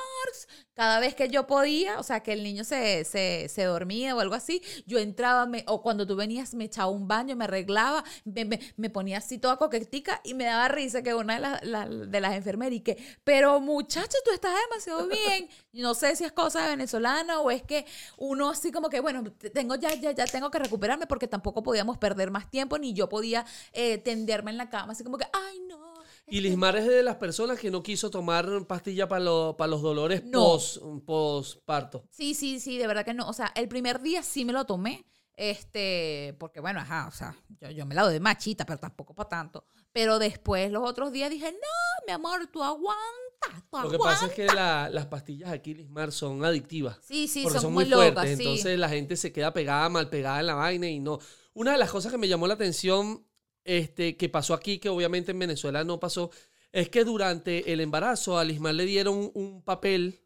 [0.75, 4.21] cada vez que yo podía, o sea, que el niño se, se, se dormía o
[4.21, 8.05] algo así, yo entraba, me- o cuando tú venías, me echaba un baño, me arreglaba,
[8.25, 11.65] me, me- me ponía así toda coquetica y me daba risa que una de, las-
[11.65, 15.49] la- de las enfermeras y que, pero muchacho, tú estás demasiado bien.
[15.75, 17.85] No sé si es cosa de venezolana o es que
[18.17, 21.65] uno así como que, bueno, te- tengo ya, ya, ya tengo que recuperarme porque tampoco
[21.65, 25.27] podíamos perder más tiempo, ni yo podía eh, tenderme en la cama, así como que,
[25.33, 25.84] ay, no.
[26.27, 30.39] Y Lismar es de las personas que no quiso tomar pastilla para los dolores No.
[30.41, 32.05] post, postparto.
[32.11, 33.29] Sí, sí, sí, de verdad que no.
[33.29, 35.05] O sea, el primer día sí me lo tomé.
[35.37, 39.15] Este, porque bueno, ajá, o sea, yo, yo me la doy de machita, pero tampoco
[39.15, 39.67] para tanto.
[39.93, 44.21] Pero después, los otros días dije, no, mi amor, tú aguantas, tú Lo que aguantas.
[44.21, 46.99] pasa es que la- las pastillas aquí, Lismar, son adictivas.
[47.03, 48.39] Sí, sí, porque son, son, muy, muy locas, fuertes.
[48.39, 48.43] sí.
[48.45, 51.19] Entonces la gente se queda pegada, mal pegada en la vaina y no.
[51.53, 53.27] Una de las cosas que me llamó la atención,
[53.65, 56.31] este, que pasó aquí, que obviamente en Venezuela no pasó,
[56.73, 60.21] es que durante el embarazo a Lismar le dieron un papel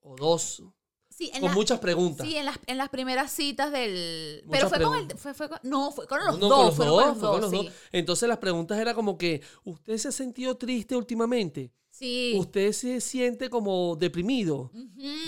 [0.00, 0.62] o dos
[1.16, 2.26] Sí, en con la- muchas preguntas.
[2.26, 4.42] Sí, en las, en las primeras citas del...
[4.46, 5.16] Muchas pero fue con el...
[5.16, 6.58] Fue, fue con- no, fue con los No, dos.
[6.58, 7.66] con los fueron dos, con los fue con dos, los sí.
[7.68, 7.74] dos.
[7.92, 11.70] Entonces las preguntas era como que, ¿usted se ha sentido triste últimamente?
[11.96, 12.34] Sí.
[12.36, 14.72] usted se siente como deprimido.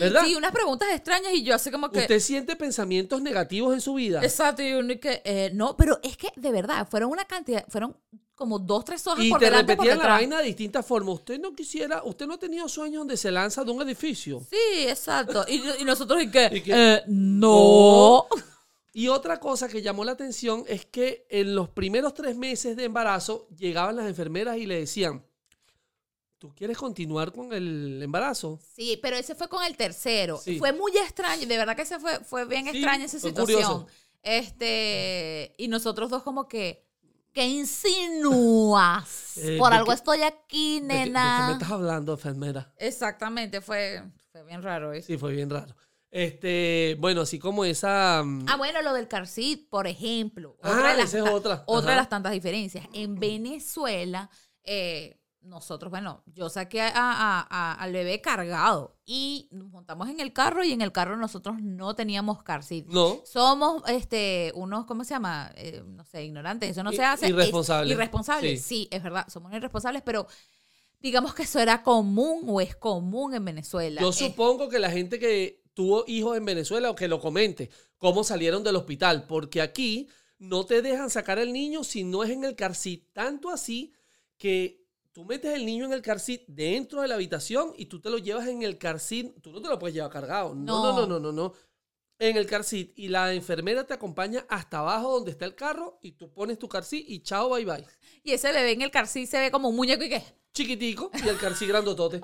[0.00, 0.22] ¿verdad?
[0.24, 2.00] Sí, unas preguntas extrañas y yo así como que...
[2.00, 4.20] Usted siente pensamientos negativos en su vida.
[4.24, 5.22] Exacto, y uno que...
[5.24, 7.96] eh, no, pero es que de verdad, fueron una cantidad, fueron
[8.34, 11.14] como dos, tres hojas Y por te delante por repetían la vaina de distintas formas.
[11.14, 14.42] Usted no quisiera, usted no ha tenido sueños donde se lanza de un edificio.
[14.50, 15.44] Sí, exacto.
[15.48, 16.22] Y, y nosotros.
[16.22, 16.50] ¿Y qué?
[16.66, 18.26] eh, no.
[18.92, 22.84] Y otra cosa que llamó la atención es que en los primeros tres meses de
[22.84, 25.22] embarazo llegaban las enfermeras y le decían,
[26.38, 28.58] ¿tú quieres continuar con el embarazo?
[28.74, 30.38] Sí, pero ese fue con el tercero.
[30.38, 30.58] Sí.
[30.58, 33.62] Fue muy extraño, de verdad que ese fue, fue bien Sí, extraña esa fue situación.
[33.62, 33.86] curioso.
[34.22, 36.84] Este, y nosotros dos como que,
[37.32, 39.22] ¿qué insinúas?
[39.38, 41.46] Eh, Por ¿de algo estoy aquí, ¿De qué- ¿De, qué nena.
[41.48, 42.72] me estás hablando, enfermera?
[42.78, 45.06] Exactamente, fue, fue bien raro eso.
[45.08, 45.76] Sí, fue bien raro.
[46.10, 48.22] Este, bueno, así como esa...
[48.24, 50.56] mm, Ah, bueno, lo del car seat, por ejemplo.
[50.62, 51.64] Ah, Otra, de las, esa es otra.
[51.66, 52.86] otra de las tantas diferencias.
[52.94, 54.30] En Venezuela,
[54.62, 60.20] eh, nosotros, bueno, yo saqué a- a- a- al bebé cargado y nos montamos en
[60.20, 62.86] el carro y en el carro nosotros no teníamos car seat.
[62.86, 65.52] no, Somos este unos, ¿cómo se llama?
[65.56, 66.70] Eh, no sé, ignorantes.
[66.70, 67.26] Eso no I- se hace.
[67.26, 67.92] Es irresponsables.
[67.94, 68.68] Irresponsables, Sí.
[68.82, 68.88] sí.
[68.90, 69.26] es verdad.
[69.28, 70.26] Somos irresponsables, pero
[71.00, 74.00] digamos que eso era común o es común en Venezuela.
[74.00, 78.24] yo supongo que la gente que tuvo hijos en Venezuela o que lo comente, cómo
[78.24, 82.44] salieron del hospital, porque aquí no te dejan sacar al niño si no es en
[82.44, 83.92] el car seat, tanto así
[84.38, 84.85] que
[85.16, 88.10] tú metes el niño en el car seat dentro de la habitación y tú te
[88.10, 90.92] lo llevas en el car seat, tú no te lo puedes llevar cargado, no, no,
[90.92, 91.06] No.
[91.06, 91.54] no, no, no.
[92.18, 95.98] En el car seat y la enfermera te acompaña hasta abajo donde está el carro
[96.02, 97.86] y tú pones tu car seat y chao, bye bye.
[98.24, 100.22] Y ese bebé en el car seat se ve como un muñeco y qué.
[100.56, 102.20] Chiquitico y el carcí grandotote.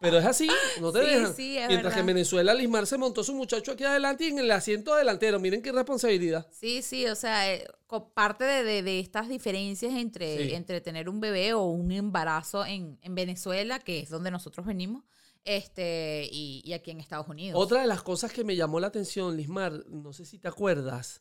[0.00, 0.48] Pero es así,
[0.80, 1.34] no te Sí, dejan.
[1.36, 2.06] sí, es Mientras que en.
[2.06, 5.40] Venezuela Lismar se montó su muchacho aquí adelante y en el asiento delantero.
[5.40, 6.46] Miren qué responsabilidad.
[6.52, 7.66] Sí, sí, o sea, eh,
[8.14, 10.54] parte de, de- de estas diferencias entre, Sí.
[10.54, 15.04] entre tener un bebé o un embarazo en, en Venezuela, que es donde nosotros venimos,
[15.44, 17.60] este, y, y aquí en Estados Unidos.
[17.60, 21.20] Otra de las cosas que me llamó la atención, Lismar, no sé si te acuerdas,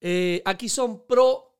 [0.00, 1.58] eh, aquí son pro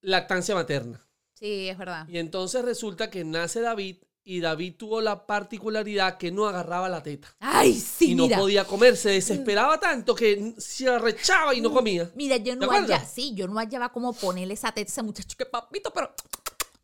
[0.00, 1.05] lactancia materna.
[1.38, 2.08] Sí, es verdad.
[2.08, 7.02] Y entonces resulta que nace David y David tuvo la particularidad que no agarraba la
[7.02, 7.28] teta.
[7.38, 8.38] Ay, sí, y no mira.
[8.38, 12.10] podía comer, se desesperaba tanto que se arrechaba y no comía.
[12.16, 15.02] Mira, yo ¿Te no hallaba, sí, yo no hallaba cómo ponerle esa teta a ese
[15.02, 16.12] muchacho que papito, pero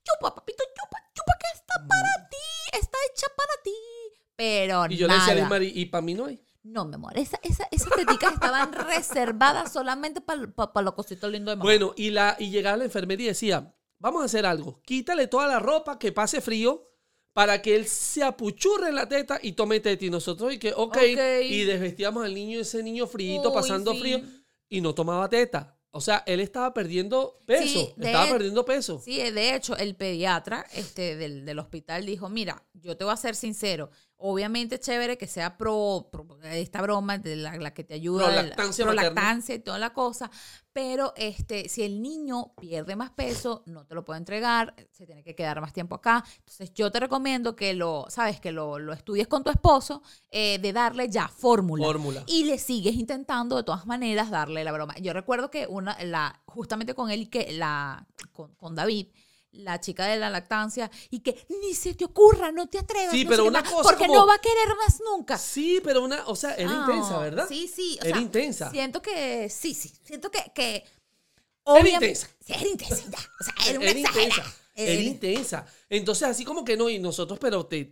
[0.05, 3.75] chupa, papito, chupa, chupa, que está para ti, está hecha para ti.
[4.37, 6.41] Pero Y yo le decía a Lismar, y, para mí no hay.
[6.63, 11.57] No, mi amor, esa, esa, esas teticas estaban reservadas solamente para los cositos lindos de
[11.57, 11.65] mamá.
[11.65, 15.47] Bueno, y, la, y llegaba la enfermera y decía, vamos a hacer algo, quítale toda
[15.47, 16.89] la ropa, que pase frío,
[17.33, 20.05] para que él se apuchurre en la teta y tome teta.
[20.05, 21.23] Y nosotros, y que, ok, Ok.
[21.45, 24.01] y desvestíamos al niño, ese niño frío, pasando sí.
[24.01, 24.21] frío,
[24.69, 25.79] y no tomaba teta.
[25.93, 29.01] O sea, él estaba perdiendo peso, Sí, estaba perdiendo peso.
[29.05, 33.17] Sí, de hecho, el pediatra este, del, del hospital dijo, mira, yo te voy a
[33.17, 33.91] ser sincero,
[34.23, 38.27] obviamente es chévere que sea pro, pro- esta broma de la, la que te ayuda,
[38.27, 39.11] Prolactancia materna.
[39.11, 40.31] prolactancia y toda la cosa,
[40.73, 45.23] pero este, si el niño pierde más peso, no te lo puedo entregar, se tiene
[45.23, 46.25] que quedar más tiempo acá.
[46.39, 50.59] Entonces yo te recomiendo que lo, sabes, que lo, lo estudies con tu esposo, eh,
[50.61, 51.85] de darle ya fórmula.
[51.85, 52.23] Fórmula.
[52.27, 54.95] Y le sigues intentando de todas maneras darle la broma.
[54.99, 59.09] Yo recuerdo que una, la, justamente con él y que la, con, con David,
[59.53, 63.11] la chica de la lactancia, y que ni se te ocurra, no te atrevas.
[63.13, 65.37] Sí, no pero una cosa Porque como- no va a querer más nunca.
[65.39, 67.47] Sí, pero una, o sea, era Ah, intensa, ¿verdad?
[67.49, 67.99] Sí, sí.
[68.01, 68.71] o Era sea, intensa.
[68.71, 69.93] Siento que, sí, sí.
[70.05, 70.43] Siento que.
[70.55, 70.85] que
[71.67, 72.29] Era intensa.
[72.45, 73.05] Sí, era intensa.
[73.11, 73.19] ya.
[73.41, 74.43] O sea, era una Era intensa.
[74.75, 75.67] Era Era- intensa.
[75.91, 77.85] Entonces, así como que no, y nosotros, pero te,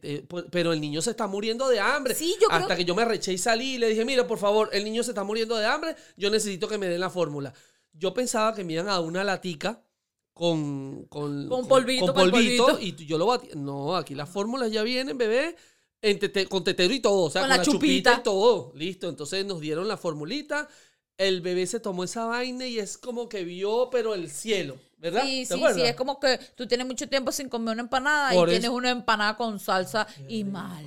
[0.51, 2.15] pero el niño se está muriendo de hambre.
[2.15, 4.39] Sí, yo creo- Hasta que yo me arreché y salí y le dije, mira, por
[4.39, 7.53] favor, el niño se está muriendo de hambre, yo necesito que me den la fórmula.
[7.93, 9.83] Yo pensaba que me iban a dar una latica
[10.41, 12.81] con, con, Con polvito, con con polvito, polvito.
[13.03, 13.49] y yo lo batí.
[13.57, 15.55] No, aquí las fórmulas ya vienen, bebé,
[16.01, 18.11] en tete- con tetero y todo, o sea, Con con, la la, chupita.
[18.13, 18.21] chupita.
[18.21, 18.73] y todo.
[18.75, 20.67] Listo, entonces nos dieron la formulita.
[21.19, 25.25] El bebé se tomó esa vaina y es como que vio, pero el cielo, ¿verdad?
[25.25, 25.77] Sí, ¿Te sí, acuerdas?
[25.83, 28.61] sí, es como que tú tienes mucho tiempo sin comer una empanada Por y eso.
[28.61, 30.51] tienes una empanada con salsa Qué y rico.
[30.53, 30.87] mal.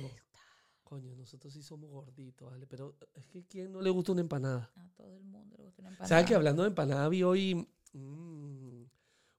[0.82, 2.66] Coño, nosotros sí somos gorditos, ¿vale?
[2.66, 4.70] Pero es que ¿quién no le gusta una empanada?
[4.76, 6.08] A todo el mundo le gusta una empanada.
[6.08, 7.54] ¿Sabes que hablando de empanada vi hoy
[7.92, 8.82] mm,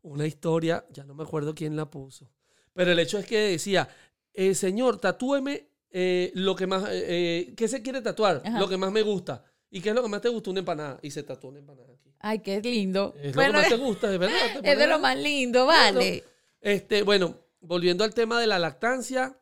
[0.06, 2.32] una historia, ya no me acuerdo quién la puso,
[2.74, 3.88] pero el hecho es que decía,
[4.34, 8.42] eh, señor, tatúeme eh, lo que más, eh, eh, ¿qué se quiere tatuar?
[8.44, 8.60] Ajá.
[8.60, 9.46] Lo que más me gusta.
[9.72, 10.50] ¿Y qué es lo que más te gusta?
[10.50, 11.00] Una empanada.
[11.02, 12.14] Y se tatuó una empanada aquí.
[12.20, 13.16] Ay, qué lindo.
[13.18, 14.36] Es Bueno, lo que más te gusta, de verdad.
[14.64, 16.26] es de lo más lindo, vale.
[16.60, 19.40] Este, bueno, volviendo al tema de la lactancia,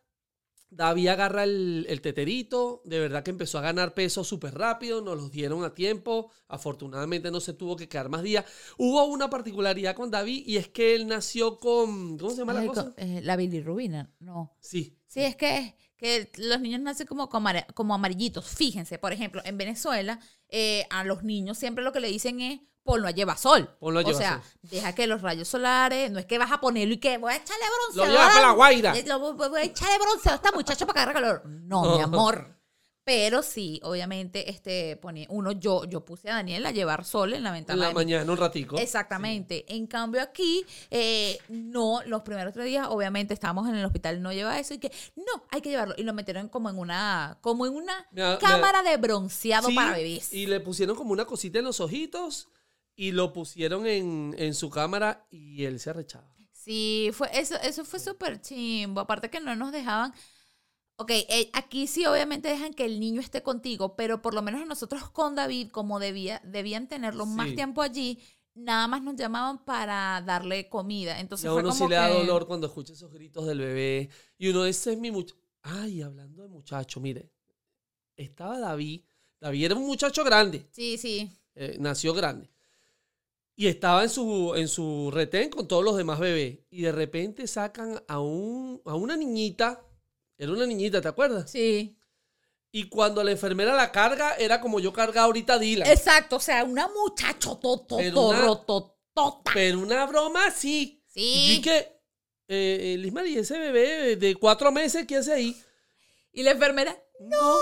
[0.76, 5.18] David agarra el, el teterito, de verdad que empezó a ganar peso súper rápido, nos
[5.18, 8.46] los dieron a tiempo, afortunadamente no se tuvo que quedar más días.
[8.78, 12.66] Hubo una particularidad con David y es que él nació con, ¿cómo se llama la
[12.66, 12.86] cosa?
[12.86, 14.56] co- eh, la bilirrubina, no.
[14.60, 18.48] Sí, Sí, es que, que los niños nacen como, como amarillitos.
[18.48, 22.62] Fíjense, por ejemplo, en Venezuela, eh, a los niños siempre lo que le dicen es
[22.84, 23.70] ponlo a llevar sol.
[23.80, 24.60] Ponlo a o llevar sea, sol.
[24.64, 27.38] deja que los rayos solares, no es que vas a ponerlo y que voy a
[27.38, 28.12] echarle Lo bronceador.
[28.12, 28.98] llevas para la Guaira.
[28.98, 31.44] eh, lo voy- a echarle bronceador a esta muchacha para que calor.
[31.46, 32.54] No, mi amor.
[33.06, 37.44] Pero sí, obviamente, este, pone, uno, yo, yo puse a Daniel a llevar sol en
[37.44, 37.74] la ventana.
[37.76, 38.78] en la de mi mañana un ratico.
[38.78, 39.66] Exactamente.
[39.76, 44.32] En cambio aquí, eh, no, los primeros tres días, obviamente estábamos en el hospital, no
[44.32, 45.96] lleva eso y que, no, hay que llevarlo.
[45.98, 49.76] Y lo metieron como en una, como en una Me me cámara de bronceado Sí,
[49.76, 50.32] para bebés.
[50.32, 52.48] Y le pusieron como una cosita en los ojitos
[52.96, 56.34] y lo pusieron en, en su cámara y él se arrechaba.
[56.52, 59.02] Sí, fue, eso, eso fue súper chimbo.
[59.02, 60.14] Aparte que no nos dejaban.
[60.98, 64.66] Ok, eh, aquí sí obviamente dejan que el niño esté contigo, pero por lo menos
[64.68, 68.20] nosotros con David, como debía, debían tenerlo más tiempo allí,
[68.54, 71.20] nada más nos llamaban para darle comida.
[71.20, 74.10] Entonces Y a uno sí le da que- dolor cuando escucha esos gritos del bebé.
[74.38, 75.40] Y uno, ese es mi muchacho.
[75.64, 77.32] Ay, hablando de muchacho, mire.
[78.16, 79.02] Estaba David.
[79.42, 80.68] David era un muchacho grande.
[80.72, 81.30] Sí, sí.
[81.56, 82.50] eh, nació grande.
[83.56, 86.60] Y estaba en su, en su retén con todos los demás bebés.
[86.72, 89.86] Y de repente sacan a, un, a una niñita.
[90.38, 91.52] Era una niñita, ¿te acuerdas?
[91.52, 91.96] Sí.
[92.72, 95.88] Y cuando la enfermera la carga, era como yo cargaba ahorita a Dylan.
[95.88, 97.60] Exacto, o sea, una muchacho
[97.96, 99.52] Pero una- totototota.
[99.54, 101.04] Pero una broma sí.
[101.08, 101.58] Sí.
[101.58, 101.78] Y que,
[102.48, 105.56] eh, eh, Liz María, ese bebé de cuatro meses, ¿qué hace ahí?
[106.32, 107.58] Y la enfermera, No.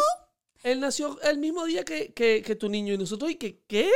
[0.63, 2.93] Él nació el mismo día que, que, que tu niño.
[2.93, 3.89] Y nosotros, ¿y que qué?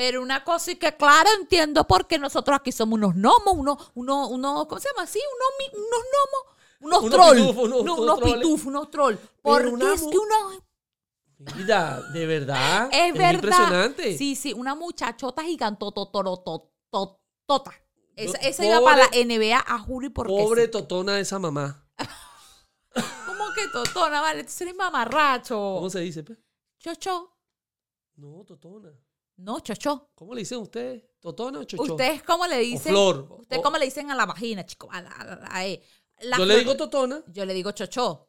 [0.00, 4.30] Pero una cosa y que claro entiendo porque nosotros aquí somos unos gnomos, unos, unos,
[4.30, 5.20] unos ¿cómo se llama así?
[5.36, 6.42] Unos, mi- unos gnomos,
[6.80, 9.20] unos Unos trolls, pitufos, unos- no, pitufos, unos trolls.
[9.42, 10.52] Porque una es que uno
[11.54, 12.88] Mira, de verdad.
[12.92, 13.34] es verdad.
[13.34, 14.16] impresionante.
[14.16, 17.72] Sí, sí, una muchachota gigantototototota.
[18.16, 20.70] Esa, esa iba para la NBA a Juri porque Pobre sí.
[20.70, 21.86] totona esa mamá.
[23.26, 24.22] ¿Cómo que totona?
[24.22, 25.56] Vale, tú eres mamarracho.
[25.56, 26.22] ¿Cómo se dice?
[26.22, 26.38] pe?
[26.78, 27.36] Chocho.
[28.16, 28.88] No, totona.
[29.40, 30.10] No, chocho.
[30.14, 31.02] ¿Cómo le dicen ustedes?
[31.20, 31.82] ¿Totona o chocho?
[31.82, 32.92] ¿Ustedes cómo le dicen?
[32.92, 33.26] flor.
[33.40, 34.88] ¿Ustedes O- cómo le dicen a la vagina, chico?
[34.90, 35.78] A la- a la- a-
[36.22, 37.22] la Yo le digo totona.
[37.28, 38.28] Yo le digo chocho.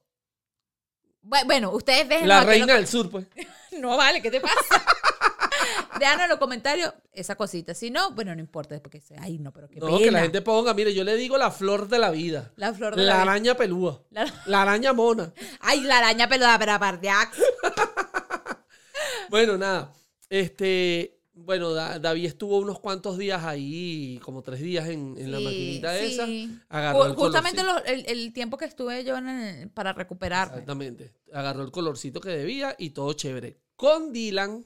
[1.24, 2.28] Bu- Bueno, ustedes ven.
[2.28, 3.28] La reina del sur, pues.
[3.80, 4.56] No vale, ¿qué te pasa?
[6.00, 7.74] Déjanos en los comentarios esa cosita.
[7.74, 10.00] Si no, bueno, no importa, porque se- ay, no, pero qué No, pena.
[10.00, 12.52] que la gente ponga, mire, yo le digo la flor de la vida.
[12.56, 14.02] La flor de La la, araña pelúa.
[14.10, 15.32] La- La araña mona.
[15.60, 17.10] Ay, la araña peluda, pero aparte.
[17.10, 17.30] ah,
[19.30, 19.94] Bueno, nada.
[20.32, 25.42] Este, bueno, Da- David estuvo unos cuantos días ahí, como tres días en, en la
[25.42, 26.06] maquinita sí.
[26.14, 26.26] esa.
[26.70, 27.92] Agarró el Justamente colorcito.
[27.92, 30.54] lo- el, el tiempo que estuve yo en el- para recuperarme.
[30.54, 31.12] Exactamente.
[31.34, 33.58] Agarró el colorcito que debía y todo chévere.
[33.76, 34.66] Con Dylan,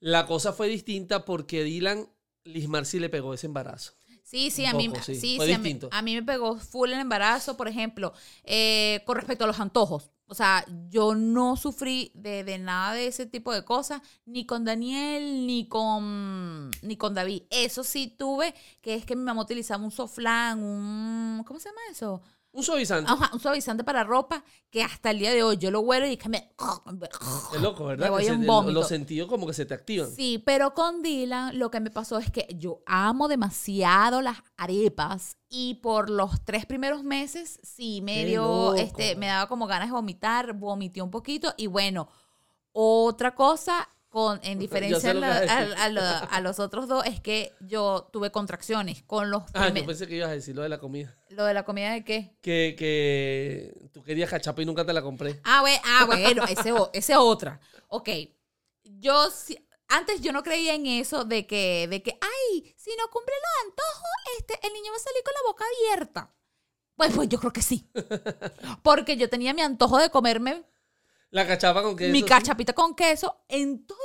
[0.00, 2.06] la cosa fue distinta porque Dylan,
[2.44, 3.94] Lismar sí le pegó ese embarazo.
[4.22, 5.14] Sí, sí, a mí, poco, sí.
[5.16, 5.88] sí, Fue sí, a mí, distinto.
[5.90, 8.12] a mí me pegó full el embarazo, por ejemplo,
[8.44, 10.10] eh, con respecto a los antojos.
[10.30, 14.64] O sea, yo no sufrí de, de nada de ese tipo de cosas, ni con
[14.64, 17.42] Daniel, ni con, ni con David.
[17.50, 21.42] Eso sí tuve, que es que mi mamá utilizaba un soflán, un...
[21.44, 22.22] ¿Cómo se llama eso?
[22.52, 23.10] Un suavizante.
[23.10, 26.16] Ajá, un suavizante para ropa, que hasta el día de hoy yo lo huelo y
[26.16, 26.52] que me...
[27.54, 28.06] Es loco, ¿verdad?
[28.06, 28.72] Me voy Que se- un vómito.
[28.72, 30.10] los sentidos como que se te activan.
[30.10, 35.36] Sí, pero con Dylan lo que me pasó es que yo amo demasiado las arepas
[35.48, 38.74] y por los tres primeros meses sí me Qué dio, loco.
[38.74, 42.08] este, me daba como ganas de vomitar, vomité un poquito y bueno,
[42.72, 45.38] otra cosa con, en diferencia lo a
[46.30, 50.06] a- los otros dos es que yo tuve contracciones con los Ah, yo primer- pensé
[50.06, 51.16] que ibas a decir lo de la comida.
[51.30, 52.36] lo de la comida de qué.
[52.42, 55.40] Que, que tú querías cachapa y nunca te la compré.
[55.44, 57.60] Ah, bue- ah, bueno, ese, ese otra.
[57.88, 58.08] Ok.
[58.82, 59.28] Yo
[59.88, 63.70] antes yo no creía en eso de que, de que, ay, si no cumple los
[63.70, 66.34] antojos, este, el niño va a salir con la boca abierta.
[66.96, 67.88] Pues, pues yo creo que sí.
[68.82, 70.64] Porque yo tenía mi antojo de comerme
[71.30, 72.12] La cachapa con queso.
[72.12, 73.98] mi cachapita con queso en todo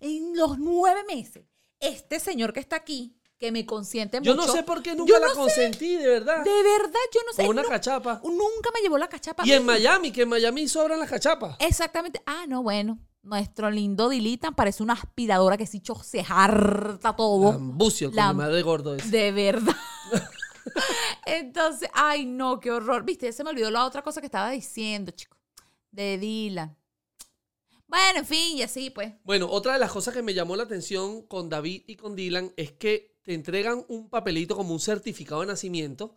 [0.00, 1.44] el- en los nueve meses.
[1.80, 4.46] Este señor que está aquí, que me consiente Yo mucho.
[4.48, 6.44] no sé por qué nunca yo la no sé, consentí, de verdad.
[6.44, 7.42] De verdad, yo no sé.
[7.42, 8.20] Con una nu- cachapa.
[8.24, 9.44] Nunca me llevó la cachapa.
[9.46, 11.56] Y en Miami, que en Miami sobran las cachapas.
[11.60, 12.20] Exactamente.
[12.26, 12.98] Ah, no, bueno.
[13.22, 17.50] Nuestro lindo Dilitan parece una aspiradora que sí cho- se harta todo.
[17.50, 19.08] Ambucio, con La- mi madre gordo ese.
[19.08, 19.74] De verdad.
[21.26, 23.04] Entonces, ay, no, qué horror.
[23.04, 25.36] Viste, se me olvidó la otra cosa que estaba diciendo, chico.
[25.98, 26.76] De Dylan.
[27.88, 29.14] Bueno, en fin, y así, pues.
[29.24, 32.52] Bueno, otra de las cosas que me llamó la atención con David y con Dylan
[32.56, 36.16] es que te entregan un papelito como un certificado de nacimiento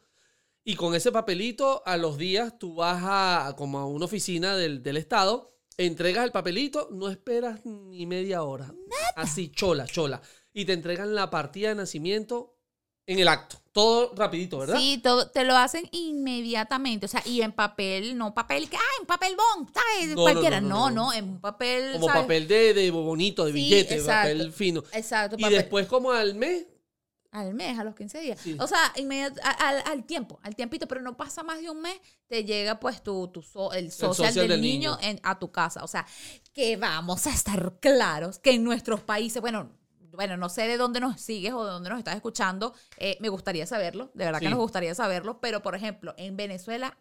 [0.63, 4.83] Y con ese papelito, a los días, tú vas a como a una oficina del,
[4.83, 8.75] del Estado, entregas el papelito, no esperas ni media hora.
[9.15, 10.21] Así, chola, chola.
[10.53, 12.60] Y te entregan la partida de nacimiento
[13.07, 13.57] en el acto.
[13.71, 14.77] Todo rapidito, ¿verdad?
[14.77, 17.05] Sí, todo, te lo hacen inmediatamente.
[17.05, 20.09] O sea, y en papel, no papel que, ah, en papel bond, ¿sabes?
[20.15, 20.59] No, Cualquiera.
[20.61, 21.93] no, No no, no, en un papel.
[21.93, 22.21] Como ¿sabes?
[22.23, 24.29] papel de, de bonito, de Sí, billete, exacto.
[24.33, 24.83] papel fino.
[24.91, 26.65] Exacto, Y después, como al mes,
[27.33, 28.39] Al mes, a los 15 días.
[28.41, 28.57] Sí.
[28.59, 31.81] O sea, inmediat- a- al, al tiempo, al tiempito, pero no pasa más de un
[31.81, 31.97] mes,
[32.27, 35.09] te llega pues tu, tu so- el, social social del, del niño, niño.
[35.09, 35.81] en- a tu casa.
[35.85, 36.05] O sea,
[36.53, 39.71] que vamos a estar claros que en nuestros países, bueno,
[40.21, 43.29] bueno, no sé de dónde nos sigues o de dónde nos estás escuchando, eh, me
[43.29, 46.95] gustaría saberlo, de verdad que nos gustaría saberlo, pero por ejemplo, en Venezuela,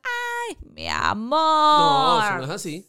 [0.49, 2.25] ¡ay, mi no, amor!
[2.25, 2.87] eso no es así.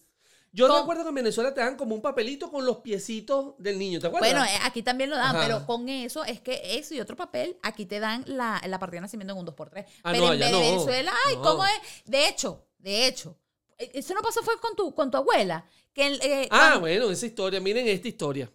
[0.54, 3.78] Yo Con- recuerdo que en Venezuela te dan como un papelito con los piecitos del
[3.78, 4.32] niño, ¿te acuerdas?
[4.32, 5.46] Bueno, eh, aquí también lo dan, Ajá.
[5.46, 8.98] pero con eso es que eso y otro papel, aquí te dan la, la partida
[9.00, 9.86] de nacimiento en un 2x3.
[10.04, 10.60] Ah, pero no, en no.
[10.60, 11.42] Venezuela, ay, No.
[11.42, 11.74] ¿cómo es?
[12.06, 13.38] De hecho, de hecho,
[13.78, 15.66] eh, eso no pasó fue con tu, con tu abuela.
[15.94, 17.60] Que eh, Ah, cuando- bueno, esa historia.
[17.60, 18.50] Miren esta historia.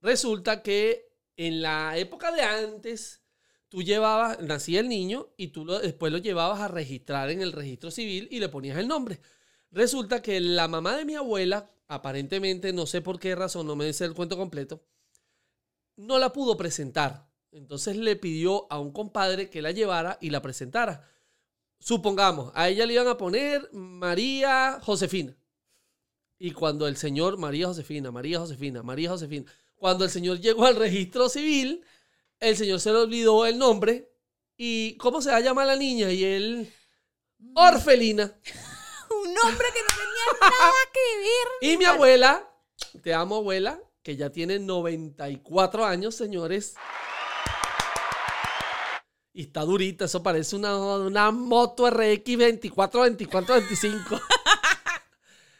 [0.00, 3.22] Resulta que en la época de antes,
[3.68, 7.52] tú llevabas, nacía el niño y tú lo- después lo llevabas a registrar en el
[7.52, 9.20] registro civil y le ponías el nombre.
[9.70, 13.86] Resulta que la mamá de mi abuela, aparentemente, no sé por qué razón, no me
[13.86, 14.82] dice el cuento completo,
[15.96, 17.28] no la pudo presentar.
[17.50, 21.08] Entonces le pidió a un compadre que la llevara y la presentara.
[21.80, 25.36] Supongamos, a ella le iban a poner María Josefina.
[26.38, 30.76] Y cuando el señor, María Josefina, María Josefina, María Josefina, cuando el señor llegó al
[30.76, 31.84] registro civil,
[32.40, 34.12] el señor se le olvidó el nombre.
[34.56, 36.10] ¿Y cómo se va a llamar la niña?
[36.10, 36.72] Y él,
[37.54, 38.24] Orfelina.
[39.10, 41.72] un nombre que no tenía nada que ver.
[41.72, 42.48] Y mi abuela,
[43.02, 46.74] te amo abuela, que ya tiene 94 años, señores.
[49.32, 54.20] Y está durita, eso parece una, una moto RX 24, 24, 25.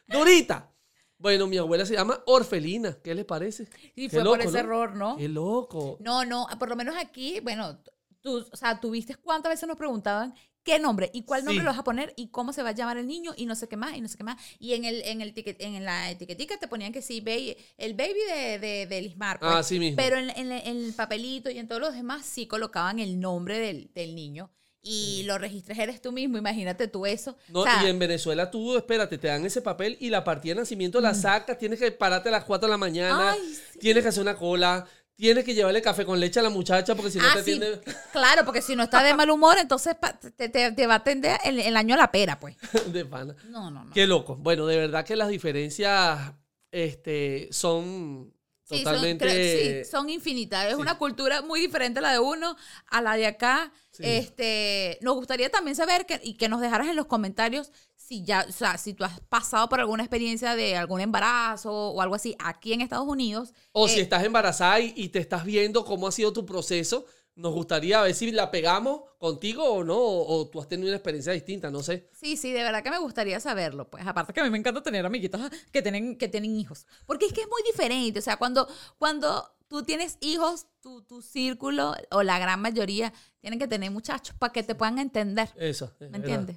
[0.09, 0.73] durita.
[1.19, 3.67] Bueno, mi abuela se llama Orfelina, ¿qué les parece?
[3.97, 4.59] Y fue por loco, ese ¿no?
[4.59, 5.17] error, ¿no?
[5.17, 5.97] Qué loco.
[6.01, 7.81] No, no, por lo menos aquí, bueno,
[8.21, 11.65] tú, o sea, tú viste cuántas veces nos preguntaban qué nombre y cuál nombre Sí.
[11.65, 13.69] le vas a poner y cómo se va a llamar el niño y no sé
[13.69, 14.41] qué más y no sé qué más.
[14.61, 17.95] Y en el, en el ticket, en la etiquetica te ponían que sí, baby, el
[17.95, 19.41] baby de, de, de Lismar.
[19.41, 19.51] pues.
[19.53, 19.97] Ah, sí mismo.
[19.97, 23.59] Pero en, en- en el papelito y en todos los demás sí colocaban el nombre
[23.59, 24.51] del, del niño.
[24.91, 27.37] Y lo registres eres tú mismo, imagínate tú eso.
[27.49, 30.55] No, O sea, y en Venezuela tú, espérate, te dan ese papel y la partida
[30.55, 33.35] de nacimiento la sacas, tienes que pararte a las 4 de la mañana, Mm.
[33.41, 33.79] Ay, sí.
[33.81, 34.87] tienes que hacer una cola,
[35.17, 37.53] tienes que llevarle café con leche a la muchacha porque si no ah, te sí,
[37.53, 37.81] atiende
[38.13, 39.97] claro, porque si no está de mal humor, entonces
[40.37, 42.57] te- te va a atender el, el año a la pera, pues.
[42.93, 43.35] de pana.
[43.49, 43.93] No, no, no.
[43.93, 44.37] Qué loco.
[44.37, 46.33] Bueno, de verdad que las diferencias
[46.71, 48.33] este, son
[48.69, 49.25] Sí, totalmente...
[49.29, 50.67] son, creo- sí, son infinitas.
[50.67, 50.81] Es sí.
[50.81, 52.57] una cultura muy diferente la de uno
[52.89, 53.73] a la de acá.
[53.91, 54.03] Sí.
[54.05, 58.47] Este, nos gustaría también saber que, y que nos dejaras en los comentarios si ya,
[58.49, 62.37] o sea, si tú has pasado por alguna experiencia de algún embarazo o algo así
[62.39, 63.53] aquí en Estados Unidos.
[63.73, 67.05] O si Eh, estás embarazada y, y te estás viendo cómo ha sido tu proceso,
[67.39, 70.97] nos gustaría ver si la pegamos contigo o no, o, o tú has tenido una
[70.97, 72.11] experiencia distinta, no sé.
[72.13, 73.89] Sí, sí, de verdad que me gustaría saberlo.
[73.89, 75.41] Pues aparte que a mí me encanta tener amiguitos
[75.73, 76.87] que tienen, que tienen hijos.
[77.07, 78.19] Porque es que es muy diferente.
[78.19, 78.69] O sea, cuando,
[78.99, 84.35] cuando tú tienes hijos, tu, tu círculo o la gran mayoría tienen que tener muchachos
[84.37, 85.49] para que te puedan entender.
[85.57, 85.93] Eso.
[86.01, 86.57] es ¿Me entiendes?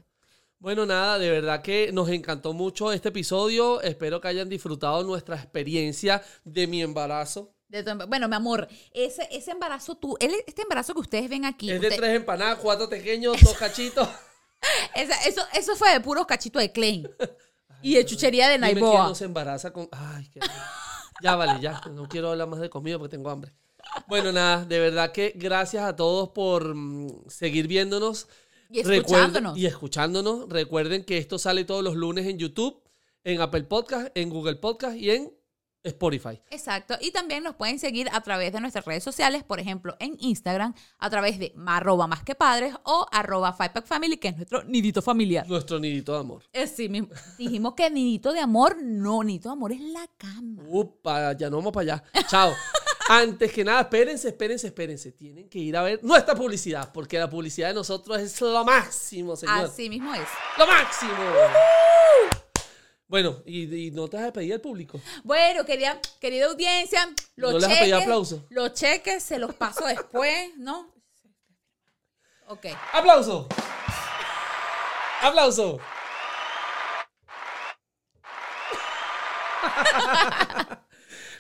[0.58, 3.82] Bueno, nada, de verdad que nos encantó mucho este episodio.
[3.82, 7.54] Espero que hayan disfrutado nuestra experiencia de mi embarazo.
[7.72, 11.46] De tu emba- bueno, mi amor, ese, ese embarazo tú, este embarazo que ustedes ven
[11.46, 14.08] aquí, Es de usted- tres empanadas, cuatro pequeños, dos cachitos.
[14.96, 17.10] esa- eso, eso fue de puros cachitos de Klein
[17.82, 19.08] y de chuchería de Dime Naiboa.
[19.08, 19.88] no se embaraza con.
[19.92, 20.42] Ay, qué.
[21.24, 21.82] Ya vale, ya.
[21.92, 23.54] No quiero hablar más de comida porque tengo hambre.
[24.08, 28.28] Bueno, nada, de verdad que gracias a todos por mm, seguir viéndonos.
[28.70, 29.58] Y Recuerden- escuchándonos.
[29.58, 30.50] y escuchándonos.
[30.50, 32.82] Recuerden que esto sale todos los lunes en YouTube,
[33.24, 35.34] en Apple Podcast, en Google Podcast y en
[35.84, 36.40] Spotify.
[36.50, 36.96] Exacto.
[37.02, 40.74] Y también nos pueden seguir a través de nuestras redes sociales, por ejemplo, en Instagram,
[41.00, 45.48] a través de arroba más que padres o arroba Family, que es nuestro nidito familiar.
[45.48, 46.44] Nuestro nidito de amor.
[46.54, 47.10] Eh, sí, mismo.
[47.38, 50.64] Dijimos que nidito de amor, no, nidito de amor es la cama.
[50.68, 52.04] Upa, ya no vamos para allá.
[52.28, 52.52] Chao.
[53.10, 55.12] Antes que nada, espérense, espérense, espérense.
[55.12, 59.36] Tienen que ir a ver nuestra publicidad, porque la publicidad de nosotros es lo máximo,
[59.36, 59.66] señor.
[59.66, 60.28] Así mismo es.
[60.58, 61.12] ¡Lo máximo!
[63.12, 65.02] Bueno, y, y no te vas a pedir al público.
[65.26, 68.46] Bueno, querida, querida audiencia, los ¿No les cheques, pedido aplauso?
[68.50, 70.90] los cheques se los paso después, ¿no?
[72.48, 72.68] Ok.
[72.94, 73.50] ¡Aplauso!
[75.22, 75.78] ¡Aplauso!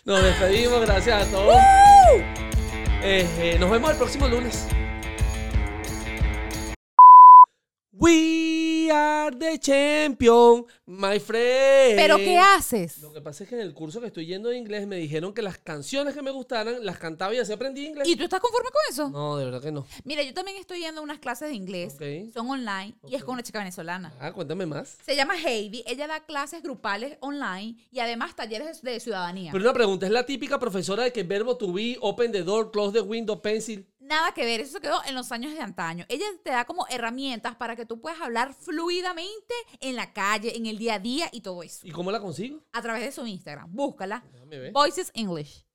[0.03, 1.55] Nos despedimos, gracias a todos.
[3.01, 4.67] Eh, eh, nos vemos el próximo lunes.
[8.91, 11.95] Are the champion, my friend.
[11.95, 12.99] ¿Pero qué haces?
[12.99, 15.33] Lo que pasa es que en el curso que estoy yendo de inglés me dijeron
[15.33, 18.07] que las canciones que me gustaran las cantaba y así aprendí inglés.
[18.07, 19.09] ¿Y tú estás conforme con eso?
[19.09, 19.85] No, de verdad que no.
[20.03, 21.95] Mira, yo también estoy yendo a unas clases de inglés.
[21.95, 22.33] Ok.
[22.33, 24.13] Son online y es con una chica venezolana.
[24.19, 24.97] Ah, cuéntame más.
[25.05, 25.83] Se llama Heidi.
[25.87, 29.51] Ella da clases grupales online y además talleres de ciudadanía.
[29.51, 32.71] Pero una pregunta, ¿es la típica profesora de que verbo to be, open the door,
[32.71, 33.85] close the window, pencil?
[34.11, 36.05] Nada que ver, eso se quedó en los años de antaño.
[36.09, 40.65] Ella te da como herramientas para que tú puedas hablar fluidamente en la calle, en
[40.65, 41.87] el día a día y todo eso.
[41.87, 42.61] ¿Y cómo la consigo?
[42.73, 43.73] A través de su Instagram.
[43.73, 44.21] Búscala.
[44.73, 45.65] Voices English.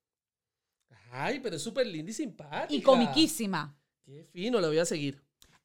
[1.09, 2.75] Ay, pero es súper linda y simpática.
[2.75, 3.75] Y comiquísima.
[4.05, 5.19] Qué fino, la voy a seguir.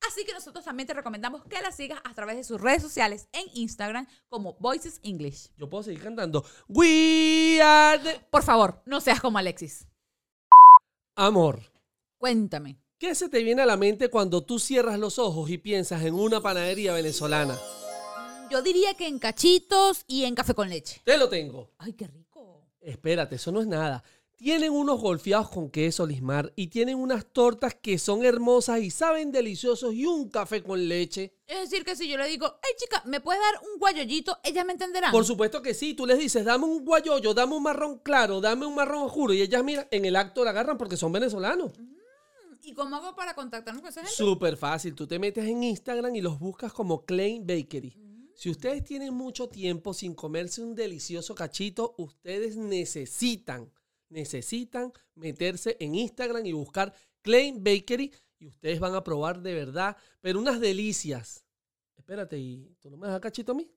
[0.08, 3.28] Así que nosotros también te recomendamos que la sigas a través de sus redes sociales
[3.32, 5.50] en Instagram como Voices English.
[5.58, 6.42] Yo puedo seguir cantando.
[6.68, 8.18] We are the...
[8.30, 9.86] Por favor, no seas como Alexis.
[11.16, 11.71] Amor.
[12.22, 12.78] Cuéntame.
[12.98, 16.14] ¿Qué se te viene a la mente cuando tú cierras los ojos y piensas en
[16.14, 17.58] una panadería venezolana?
[18.48, 21.00] Yo diría que en cachitos y en café con leche.
[21.02, 21.72] Te lo tengo.
[21.78, 22.60] Ay, qué rico.
[22.80, 24.04] Espérate, eso no es nada.
[24.36, 29.32] Tienen unos golfeados con queso lismar y tienen unas tortas que son hermosas y saben
[29.32, 31.34] deliciosos y un café con leche.
[31.44, 34.38] Es decir, que si yo le digo, hey chica, ¿me puedes dar un guayollito?
[34.44, 35.10] Ella me entenderá.
[35.10, 38.64] Por supuesto que sí, tú les dices, dame un guayoyo, dame un marrón claro, dame
[38.64, 41.72] un marrón oscuro y ellas, mira, en el acto la agarran porque son venezolanos.
[42.64, 44.14] ¿Y cómo hago para contactarnos con esa gente?
[44.14, 47.96] Súper fácil, tú te metes en Instagram y los buscas como Klein Bakery.
[48.34, 53.70] Si ustedes tienen mucho tiempo sin comerse un delicioso cachito, ustedes necesitan,
[54.08, 59.96] necesitan meterse en Instagram y buscar Klein Bakery y ustedes van a probar de verdad,
[60.20, 61.44] pero unas delicias.
[61.96, 63.70] Espérate, ¿y tú no me das cachito a mí?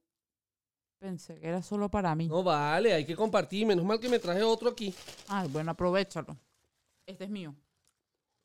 [1.00, 2.28] Pensé que era solo para mí.
[2.28, 3.66] No vale, hay que compartir.
[3.68, 4.94] Menos mal que me traje otro aquí.
[5.28, 6.38] Ay, bueno, aprovechalo.
[7.06, 7.56] Este es mío.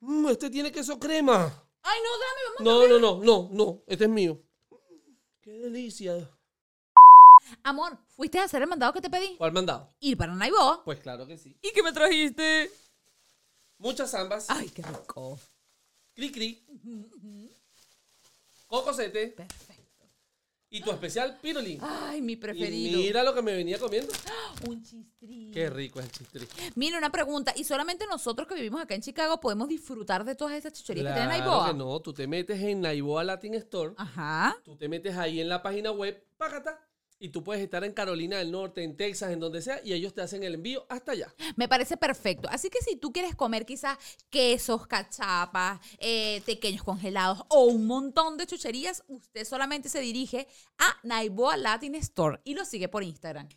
[0.00, 1.44] Mm, este tiene queso crema.
[1.82, 2.88] Ay, no, dame, vamos.
[2.88, 3.82] No, no, no, no, no.
[3.86, 4.40] Este es mío.
[5.40, 6.28] Qué delicia.
[7.62, 9.36] Amor, ¿fuiste a hacer el mandado que te pedí?
[9.36, 9.94] ¿Cuál mandado?
[10.00, 10.84] Ir para Naiboa.
[10.84, 11.56] Pues claro que sí.
[11.62, 12.70] ¿Y qué me trajiste?
[13.78, 14.48] Muchas zambas.
[14.50, 15.38] Ay, qué rico.
[16.14, 16.64] Cri cri.
[18.66, 19.28] Cocosete.
[19.28, 19.79] Perfecto.
[20.72, 21.78] Y tu especial pirulín.
[21.82, 22.98] Ay, mi Y preferido.
[22.98, 24.12] mira lo que me venía comiendo.
[24.68, 25.50] Un chistrín.
[25.52, 26.46] Qué rico es el chistri.
[26.76, 27.52] Mira, una pregunta.
[27.56, 31.12] ¿Y solamente nosotros que vivimos acá en Chicago podemos disfrutar de todas esas chucherías que
[31.20, 31.66] tiene Claro Naiboa?
[31.72, 32.00] que no.
[32.00, 33.94] Tú te metes en Naiboa Latin Store.
[33.96, 34.56] Ajá.
[34.64, 36.24] Tú te metes ahí en la página web.
[36.36, 36.78] Págata.
[37.22, 39.80] Y tú puedes estar en Carolina del Norte, en Texas, en donde sea.
[39.84, 41.34] Y ellos te hacen el envío hasta allá.
[41.54, 42.48] Me parece perfecto.
[42.50, 43.98] Así que si tú quieres comer quizás
[44.30, 50.48] quesos, cachapas, eh, pequeños congelados o un montón de chucherías, usted solamente se dirige
[50.78, 53.48] a Naiboa Latin Store y lo sigue por Instagram.